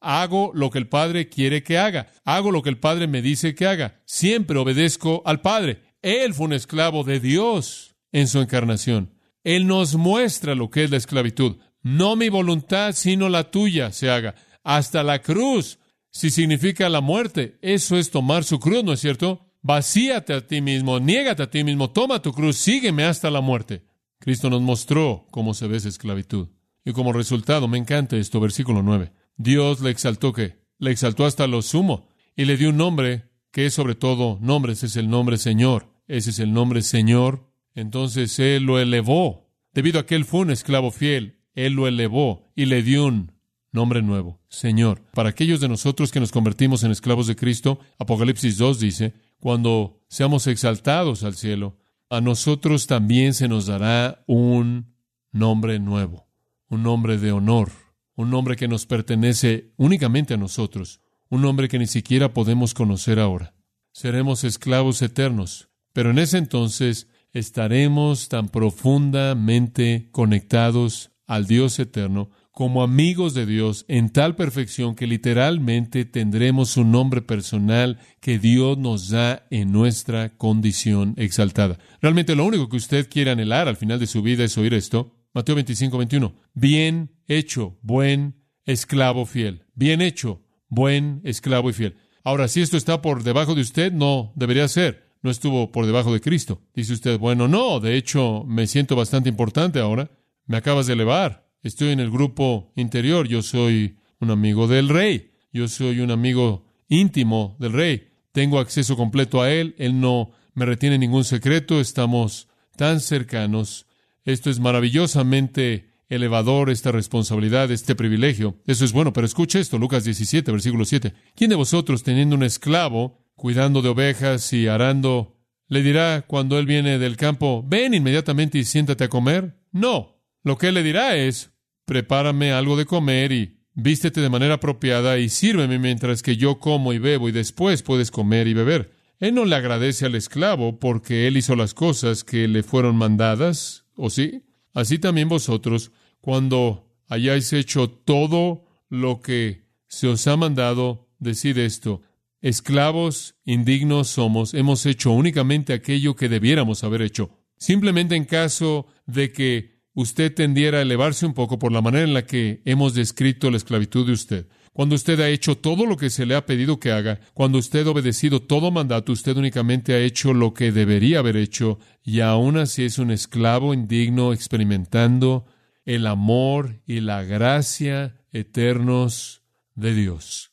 Hago 0.00 0.52
lo 0.54 0.70
que 0.70 0.78
el 0.78 0.88
Padre 0.88 1.28
quiere 1.28 1.62
que 1.62 1.78
haga. 1.78 2.08
Hago 2.24 2.50
lo 2.50 2.62
que 2.62 2.70
el 2.70 2.78
Padre 2.78 3.06
me 3.06 3.22
dice 3.22 3.54
que 3.54 3.66
haga. 3.66 4.00
Siempre 4.06 4.58
obedezco 4.58 5.22
al 5.24 5.40
Padre. 5.40 5.82
Él 6.02 6.34
fue 6.34 6.46
un 6.46 6.52
esclavo 6.52 7.04
de 7.04 7.20
Dios 7.20 7.96
en 8.12 8.28
su 8.28 8.40
encarnación. 8.40 9.14
Él 9.42 9.66
nos 9.66 9.96
muestra 9.96 10.54
lo 10.54 10.70
que 10.70 10.84
es 10.84 10.90
la 10.90 10.96
esclavitud. 10.96 11.56
No 11.82 12.16
mi 12.16 12.30
voluntad, 12.30 12.92
sino 12.92 13.28
la 13.28 13.50
tuya 13.50 13.92
se 13.92 14.10
haga. 14.10 14.34
Hasta 14.62 15.02
la 15.02 15.20
cruz 15.20 15.78
si 16.14 16.30
significa 16.30 16.88
la 16.88 17.00
muerte, 17.00 17.58
eso 17.60 17.98
es 17.98 18.12
tomar 18.12 18.44
su 18.44 18.60
cruz, 18.60 18.84
¿no 18.84 18.92
es 18.92 19.00
cierto? 19.00 19.50
Vacíate 19.62 20.32
a 20.32 20.46
ti 20.46 20.60
mismo, 20.60 21.00
niégate 21.00 21.42
a 21.42 21.50
ti 21.50 21.64
mismo, 21.64 21.90
toma 21.90 22.22
tu 22.22 22.32
cruz, 22.32 22.56
sígueme 22.56 23.04
hasta 23.04 23.32
la 23.32 23.40
muerte. 23.40 23.82
Cristo 24.20 24.48
nos 24.48 24.62
mostró 24.62 25.26
cómo 25.32 25.54
se 25.54 25.66
ve 25.66 25.76
esa 25.76 25.88
esclavitud. 25.88 26.50
Y 26.84 26.92
como 26.92 27.12
resultado, 27.12 27.66
me 27.66 27.78
encanta 27.78 28.16
esto, 28.16 28.38
versículo 28.38 28.80
9. 28.82 29.12
Dios 29.36 29.80
le 29.80 29.90
exaltó 29.90 30.32
que, 30.32 30.60
le 30.78 30.92
exaltó 30.92 31.26
hasta 31.26 31.48
lo 31.48 31.62
sumo 31.62 32.08
y 32.36 32.44
le 32.44 32.56
dio 32.56 32.68
un 32.68 32.76
nombre 32.76 33.24
que 33.50 33.66
es 33.66 33.74
sobre 33.74 33.96
todo 33.96 34.38
nombres, 34.40 34.84
es 34.84 34.94
el 34.96 35.10
nombre 35.10 35.36
Señor. 35.36 35.88
Ese 36.06 36.30
es 36.30 36.38
el 36.38 36.52
nombre 36.52 36.82
Señor. 36.82 37.50
Entonces 37.74 38.38
Él 38.38 38.64
lo 38.64 38.78
elevó. 38.78 39.50
Debido 39.72 39.98
a 39.98 40.06
que 40.06 40.14
Él 40.14 40.24
fue 40.24 40.40
un 40.40 40.52
esclavo 40.52 40.92
fiel, 40.92 41.40
Él 41.54 41.72
lo 41.72 41.88
elevó 41.88 42.52
y 42.54 42.66
le 42.66 42.84
dio 42.84 43.06
un 43.06 43.33
nombre 43.74 44.02
nuevo, 44.02 44.40
Señor. 44.48 45.02
Para 45.12 45.30
aquellos 45.30 45.60
de 45.60 45.68
nosotros 45.68 46.12
que 46.12 46.20
nos 46.20 46.30
convertimos 46.30 46.84
en 46.84 46.92
esclavos 46.92 47.26
de 47.26 47.34
Cristo, 47.34 47.80
Apocalipsis 47.98 48.56
2 48.56 48.78
dice, 48.78 49.14
cuando 49.40 50.00
seamos 50.08 50.46
exaltados 50.46 51.24
al 51.24 51.34
cielo, 51.34 51.76
a 52.08 52.20
nosotros 52.20 52.86
también 52.86 53.34
se 53.34 53.48
nos 53.48 53.66
dará 53.66 54.22
un 54.28 54.94
nombre 55.32 55.80
nuevo, 55.80 56.28
un 56.68 56.84
nombre 56.84 57.18
de 57.18 57.32
honor, 57.32 57.72
un 58.14 58.30
nombre 58.30 58.54
que 58.54 58.68
nos 58.68 58.86
pertenece 58.86 59.72
únicamente 59.76 60.34
a 60.34 60.38
nosotros, 60.38 61.00
un 61.28 61.42
nombre 61.42 61.68
que 61.68 61.80
ni 61.80 61.88
siquiera 61.88 62.32
podemos 62.32 62.74
conocer 62.74 63.18
ahora. 63.18 63.56
Seremos 63.90 64.44
esclavos 64.44 65.02
eternos, 65.02 65.68
pero 65.92 66.10
en 66.10 66.18
ese 66.18 66.38
entonces 66.38 67.08
estaremos 67.32 68.28
tan 68.28 68.48
profundamente 68.48 70.08
conectados 70.12 71.10
al 71.26 71.46
Dios 71.46 71.80
eterno 71.80 72.30
como 72.54 72.84
amigos 72.84 73.34
de 73.34 73.46
Dios 73.46 73.84
en 73.88 74.10
tal 74.10 74.36
perfección 74.36 74.94
que 74.94 75.08
literalmente 75.08 76.04
tendremos 76.04 76.76
un 76.76 76.92
nombre 76.92 77.20
personal 77.20 77.98
que 78.20 78.38
Dios 78.38 78.78
nos 78.78 79.08
da 79.08 79.44
en 79.50 79.72
nuestra 79.72 80.30
condición 80.36 81.14
exaltada. 81.16 81.78
Realmente 82.00 82.36
lo 82.36 82.44
único 82.44 82.68
que 82.68 82.76
usted 82.76 83.10
quiere 83.10 83.32
anhelar 83.32 83.66
al 83.66 83.76
final 83.76 83.98
de 83.98 84.06
su 84.06 84.22
vida 84.22 84.44
es 84.44 84.56
oír 84.56 84.72
esto. 84.72 85.16
Mateo 85.34 85.56
25, 85.56 85.98
21. 85.98 86.32
Bien 86.54 87.10
hecho, 87.26 87.76
buen 87.82 88.36
esclavo 88.64 89.26
fiel. 89.26 89.64
Bien 89.74 90.00
hecho, 90.00 90.40
buen 90.68 91.22
esclavo 91.24 91.70
y 91.70 91.72
fiel. 91.72 91.96
Ahora, 92.22 92.46
si 92.46 92.62
esto 92.62 92.76
está 92.76 93.02
por 93.02 93.24
debajo 93.24 93.56
de 93.56 93.62
usted, 93.62 93.92
no 93.92 94.32
debería 94.36 94.68
ser. 94.68 95.10
No 95.22 95.30
estuvo 95.30 95.72
por 95.72 95.86
debajo 95.86 96.12
de 96.12 96.20
Cristo. 96.20 96.62
Dice 96.72 96.92
usted, 96.92 97.18
bueno, 97.18 97.48
no, 97.48 97.80
de 97.80 97.96
hecho, 97.96 98.44
me 98.46 98.68
siento 98.68 98.94
bastante 98.94 99.28
importante 99.28 99.80
ahora. 99.80 100.10
Me 100.46 100.56
acabas 100.56 100.86
de 100.86 100.92
elevar. 100.92 101.43
Estoy 101.64 101.92
en 101.92 102.00
el 102.00 102.10
grupo 102.10 102.70
interior, 102.76 103.26
yo 103.26 103.40
soy 103.40 103.96
un 104.20 104.30
amigo 104.30 104.68
del 104.68 104.90
rey, 104.90 105.30
yo 105.50 105.66
soy 105.66 106.00
un 106.00 106.10
amigo 106.10 106.66
íntimo 106.88 107.56
del 107.58 107.72
rey, 107.72 108.08
tengo 108.32 108.58
acceso 108.58 108.98
completo 108.98 109.40
a 109.40 109.50
él, 109.50 109.74
él 109.78 109.98
no 109.98 110.32
me 110.52 110.66
retiene 110.66 110.98
ningún 110.98 111.24
secreto, 111.24 111.80
estamos 111.80 112.48
tan 112.76 113.00
cercanos. 113.00 113.86
Esto 114.26 114.50
es 114.50 114.60
maravillosamente 114.60 115.94
elevador, 116.10 116.68
esta 116.68 116.92
responsabilidad, 116.92 117.70
este 117.70 117.94
privilegio. 117.94 118.60
Eso 118.66 118.84
es 118.84 118.92
bueno, 118.92 119.14
pero 119.14 119.26
escuche 119.26 119.58
esto, 119.58 119.78
Lucas 119.78 120.04
17, 120.04 120.52
versículo 120.52 120.84
7. 120.84 121.14
¿Quién 121.34 121.48
de 121.48 121.56
vosotros, 121.56 122.02
teniendo 122.02 122.36
un 122.36 122.42
esclavo, 122.42 123.24
cuidando 123.36 123.80
de 123.80 123.88
ovejas 123.88 124.52
y 124.52 124.66
arando, 124.66 125.38
le 125.68 125.82
dirá 125.82 126.26
cuando 126.26 126.58
él 126.58 126.66
viene 126.66 126.98
del 126.98 127.16
campo, 127.16 127.64
ven 127.66 127.94
inmediatamente 127.94 128.58
y 128.58 128.64
siéntate 128.64 129.04
a 129.04 129.08
comer? 129.08 129.56
No. 129.72 130.20
Lo 130.42 130.58
que 130.58 130.68
él 130.68 130.74
le 130.74 130.82
dirá 130.82 131.16
es, 131.16 131.53
prepárame 131.84 132.52
algo 132.52 132.76
de 132.76 132.86
comer 132.86 133.32
y 133.32 133.58
vístete 133.74 134.20
de 134.20 134.30
manera 134.30 134.54
apropiada 134.54 135.18
y 135.18 135.28
sírveme 135.28 135.78
mientras 135.78 136.22
que 136.22 136.36
yo 136.36 136.58
como 136.58 136.92
y 136.92 136.98
bebo 136.98 137.28
y 137.28 137.32
después 137.32 137.82
puedes 137.82 138.10
comer 138.10 138.46
y 138.46 138.54
beber. 138.54 138.92
Él 139.18 139.34
no 139.34 139.44
le 139.44 139.56
agradece 139.56 140.06
al 140.06 140.14
esclavo 140.14 140.78
porque 140.78 141.26
él 141.26 141.36
hizo 141.36 141.56
las 141.56 141.74
cosas 141.74 142.24
que 142.24 142.48
le 142.48 142.62
fueron 142.62 142.96
mandadas, 142.96 143.84
¿o 143.96 144.10
sí? 144.10 144.44
Así 144.72 144.98
también 144.98 145.28
vosotros, 145.28 145.92
cuando 146.20 146.90
hayáis 147.08 147.52
hecho 147.52 147.88
todo 147.88 148.64
lo 148.88 149.20
que 149.20 149.64
se 149.86 150.08
os 150.08 150.26
ha 150.26 150.36
mandado, 150.36 151.08
decid 151.18 151.58
esto. 151.58 152.02
Esclavos 152.40 153.36
indignos 153.44 154.08
somos, 154.08 154.52
hemos 154.52 154.84
hecho 154.84 155.12
únicamente 155.12 155.72
aquello 155.72 156.16
que 156.16 156.28
debiéramos 156.28 156.84
haber 156.84 157.02
hecho. 157.02 157.30
Simplemente 157.56 158.16
en 158.16 158.24
caso 158.24 158.86
de 159.06 159.32
que 159.32 159.73
usted 159.94 160.34
tendiera 160.34 160.78
a 160.78 160.82
elevarse 160.82 161.24
un 161.24 161.34
poco 161.34 161.58
por 161.58 161.72
la 161.72 161.80
manera 161.80 162.04
en 162.04 162.14
la 162.14 162.26
que 162.26 162.60
hemos 162.64 162.94
descrito 162.94 163.50
la 163.50 163.56
esclavitud 163.56 164.06
de 164.06 164.12
usted. 164.12 164.46
Cuando 164.72 164.96
usted 164.96 165.20
ha 165.20 165.28
hecho 165.28 165.56
todo 165.56 165.86
lo 165.86 165.96
que 165.96 166.10
se 166.10 166.26
le 166.26 166.34
ha 166.34 166.46
pedido 166.46 166.80
que 166.80 166.90
haga, 166.90 167.20
cuando 167.32 167.58
usted 167.58 167.86
ha 167.86 167.90
obedecido 167.90 168.42
todo 168.42 168.72
mandato, 168.72 169.12
usted 169.12 169.36
únicamente 169.36 169.94
ha 169.94 170.00
hecho 170.00 170.34
lo 170.34 170.52
que 170.52 170.72
debería 170.72 171.20
haber 171.20 171.36
hecho 171.36 171.78
y 172.02 172.20
aún 172.20 172.58
así 172.58 172.84
es 172.84 172.98
un 172.98 173.12
esclavo 173.12 173.72
indigno 173.72 174.32
experimentando 174.32 175.46
el 175.84 176.08
amor 176.08 176.80
y 176.86 177.00
la 177.00 177.22
gracia 177.22 178.16
eternos 178.32 179.42
de 179.76 179.94
Dios. 179.94 180.50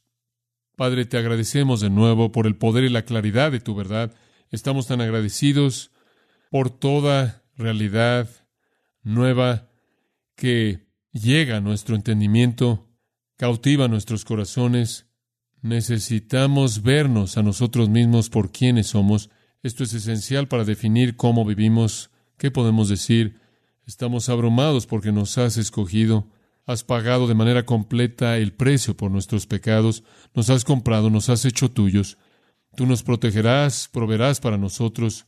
Padre, 0.76 1.06
te 1.06 1.18
agradecemos 1.18 1.82
de 1.82 1.90
nuevo 1.90 2.32
por 2.32 2.46
el 2.46 2.56
poder 2.56 2.84
y 2.84 2.90
la 2.90 3.06
claridad 3.06 3.52
de 3.52 3.60
tu 3.60 3.74
verdad. 3.74 4.14
Estamos 4.52 4.86
tan 4.86 5.02
agradecidos 5.02 5.92
por 6.52 6.70
toda 6.70 7.44
realidad 7.56 8.30
nueva 9.04 9.70
que 10.36 10.88
llega 11.12 11.58
a 11.58 11.62
nuestro 11.62 11.96
entendimiento, 11.96 12.90
cautiva 13.38 13.88
nuestros 13.88 14.26
corazones. 14.26 15.08
Necesitamos 15.62 16.82
vernos 16.82 17.38
a 17.38 17.44
nosotros 17.44 17.90
mismos 17.90 18.30
por 18.30 18.52
quienes 18.52 18.88
somos. 18.88 19.30
Esto 19.64 19.84
es 19.84 19.94
esencial 19.94 20.48
para 20.48 20.64
definir 20.64 21.16
cómo 21.16 21.46
vivimos 21.46 22.12
¿Qué 22.42 22.50
podemos 22.50 22.90
decir? 22.90 23.40
Estamos 23.86 24.28
abrumados 24.28 24.88
porque 24.88 25.12
nos 25.12 25.38
has 25.38 25.58
escogido, 25.58 26.28
has 26.66 26.84
pagado 26.84 27.28
de 27.28 27.36
manera 27.36 27.68
completa 27.68 28.40
el 28.40 28.52
precio 28.52 28.98
por 28.98 29.12
nuestros 29.12 29.46
pecados, 29.46 30.04
nos 30.34 30.50
has 30.50 30.66
comprado, 30.66 31.12
nos 31.12 31.30
has 31.30 31.46
hecho 31.46 31.70
tuyos. 31.70 32.18
Tú 32.76 32.88
nos 32.88 33.04
protegerás, 33.04 33.88
proveerás 33.94 34.40
para 34.40 34.58
nosotros 34.58 35.28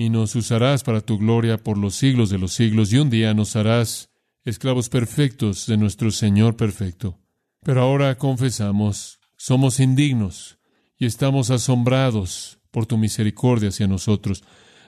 y 0.00 0.08
nos 0.08 0.34
usarás 0.34 0.82
para 0.82 1.02
tu 1.02 1.18
gloria 1.18 1.58
por 1.58 1.76
los 1.76 1.94
siglos 1.94 2.30
de 2.30 2.38
los 2.38 2.54
siglos 2.54 2.90
y 2.90 2.96
un 2.96 3.10
día 3.10 3.34
nos 3.34 3.54
harás 3.54 4.08
esclavos 4.46 4.88
perfectos 4.88 5.66
de 5.66 5.76
nuestro 5.76 6.10
Señor 6.10 6.56
perfecto. 6.56 7.18
Pero 7.62 7.82
ahora 7.82 8.16
confesamos, 8.16 9.20
somos 9.36 9.78
indignos 9.78 10.58
y 10.96 11.04
estamos 11.04 11.50
asombrados 11.50 12.60
por 12.70 12.86
tu 12.86 12.96
misericordia 12.96 13.68
hacia 13.68 13.88
nosotros, 13.88 14.42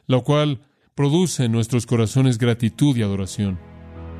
lo 0.06 0.24
cual 0.24 0.62
produce 0.94 1.44
en 1.44 1.52
nuestros 1.52 1.84
corazones 1.84 2.38
gratitud 2.38 2.96
y 2.96 3.02
adoración. 3.02 3.60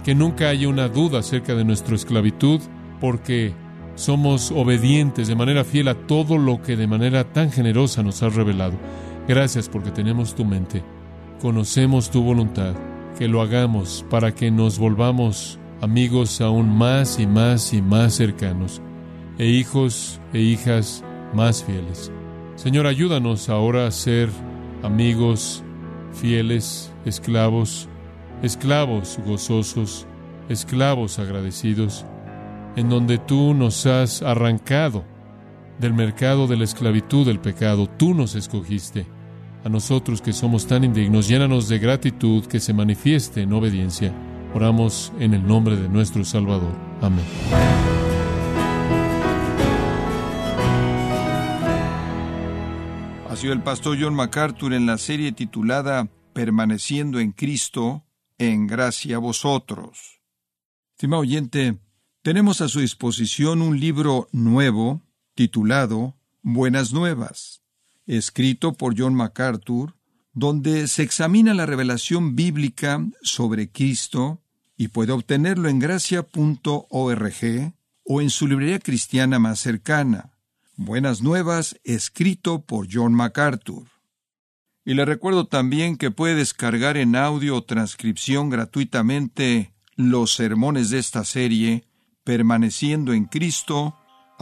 Que 0.05 0.15
nunca 0.15 0.51
haya 0.51 0.69
una 0.69 0.89
duda 0.89 1.21
acerca 1.21 1.55
de 1.55 1.65
nuestra 1.65 1.97
esclavitud, 1.97 2.61
porque 3.01 3.55
somos 3.95 4.51
obedientes 4.51 5.27
de 5.27 5.37
manera 5.37 5.65
fiel 5.65 5.89
a 5.89 6.07
todo 6.07 6.37
lo 6.37 6.61
que 6.61 6.77
de 6.77 6.87
manera 6.87 7.33
tan 7.33 7.51
generosa 7.51 8.03
nos 8.03 8.23
has 8.23 8.35
revelado. 8.35 8.79
Gracias 9.29 9.69
porque 9.69 9.91
tenemos 9.93 10.35
tu 10.35 10.45
mente, 10.45 10.83
conocemos 11.41 12.11
tu 12.11 12.23
voluntad, 12.23 12.75
que 13.17 13.29
lo 13.29 13.41
hagamos 13.41 14.05
para 14.11 14.35
que 14.35 14.51
nos 14.51 14.79
volvamos 14.79 15.61
amigos 15.81 16.41
aún 16.41 16.69
más 16.69 17.21
y 17.21 17.27
más 17.27 17.73
y 17.73 17.83
más 17.83 18.15
cercanos, 18.15 18.83
e 19.39 19.47
hijos 19.47 20.21
e 20.33 20.41
hijas 20.41 21.05
más 21.35 21.63
fieles. 21.63 22.11
Señor, 22.57 22.87
ayúdanos 22.87 23.49
ahora 23.49 23.87
a 23.87 23.91
ser 23.93 24.29
amigos 24.83 25.63
fieles, 26.13 26.93
esclavos, 27.05 27.89
esclavos 28.43 29.19
gozosos, 29.25 30.07
esclavos 30.49 31.21
agradecidos, 31.21 32.05
en 32.75 32.89
donde 32.89 33.19
tú 33.19 33.55
nos 33.55 33.87
has 33.87 34.23
arrancado 34.23 35.05
del 35.79 35.95
mercado 35.95 36.47
de 36.47 36.57
la 36.57 36.65
esclavitud 36.65 37.27
del 37.27 37.41
pecado, 37.41 37.87
tú 37.87 38.15
nos 38.15 38.35
escogiste. 38.35 39.07
A 39.65 39.69
nosotros 39.69 40.21
que 40.21 40.33
somos 40.33 40.67
tan 40.67 40.85
indignos, 40.85 41.29
llénanos 41.29 41.69
de 41.69 41.79
gratitud 41.79 42.47
que 42.47 42.61
se 42.61 42.75
manifieste 42.75 43.43
en 43.43 43.53
obediencia. 43.53 44.13
Oramos 44.55 45.13
en 45.21 45.35
el 45.35 45.47
nombre 45.47 45.77
de 45.77 45.89
nuestro 45.89 46.25
Salvador. 46.25 46.75
Amén. 47.01 47.25
Ha 53.29 53.37
sido 53.37 53.53
el 53.53 53.63
pastor 53.63 53.97
John 54.01 54.15
MacArthur 54.15 54.75
en 54.75 54.85
la 54.85 54.99
serie 54.99 55.33
titulada 55.33 56.09
Permaneciendo 56.33 57.19
en 57.19 57.33
Cristo, 57.33 58.05
en 58.37 58.67
gracia 58.67 59.17
a 59.17 59.21
vosotros. 59.21 60.21
Estimado 60.97 61.23
oyente, 61.23 61.79
tenemos 62.23 62.61
a 62.61 62.69
su 62.69 62.81
disposición 62.81 63.63
un 63.63 63.81
libro 63.81 64.29
nuevo 64.33 65.03
titulado 65.35 66.17
Buenas 66.43 66.93
Nuevas, 66.93 67.63
escrito 68.07 68.73
por 68.73 68.95
John 68.99 69.15
MacArthur, 69.15 69.95
donde 70.33 70.89
se 70.89 71.03
examina 71.03 71.55
la 71.55 71.67
revelación 71.67 72.35
bíblica 72.35 73.05
sobre 73.23 73.71
Cristo 73.71 74.43
y 74.77 74.89
puede 74.89 75.13
obtenerlo 75.13 75.69
en 75.69 75.79
gracia.org 75.79 77.75
o 78.05 78.21
en 78.21 78.31
su 78.31 78.49
librería 78.49 78.79
cristiana 78.79 79.39
más 79.39 79.61
cercana. 79.61 80.33
Buenas 80.77 81.23
Nuevas, 81.23 81.79
escrito 81.85 82.63
por 82.63 82.89
John 82.91 83.15
MacArthur. 83.15 83.85
Y 84.85 84.95
le 84.95 85.05
recuerdo 85.05 85.47
también 85.47 85.97
que 85.97 86.11
puede 86.11 86.35
descargar 86.35 86.97
en 86.97 87.15
audio 87.15 87.57
o 87.57 87.63
transcripción 87.63 88.51
gratuitamente 88.51 89.73
los 89.95 90.35
sermones 90.35 90.91
de 90.91 90.99
esta 90.99 91.25
serie, 91.25 91.85
permaneciendo 92.25 93.13
en 93.13 93.27
Cristo, 93.27 93.95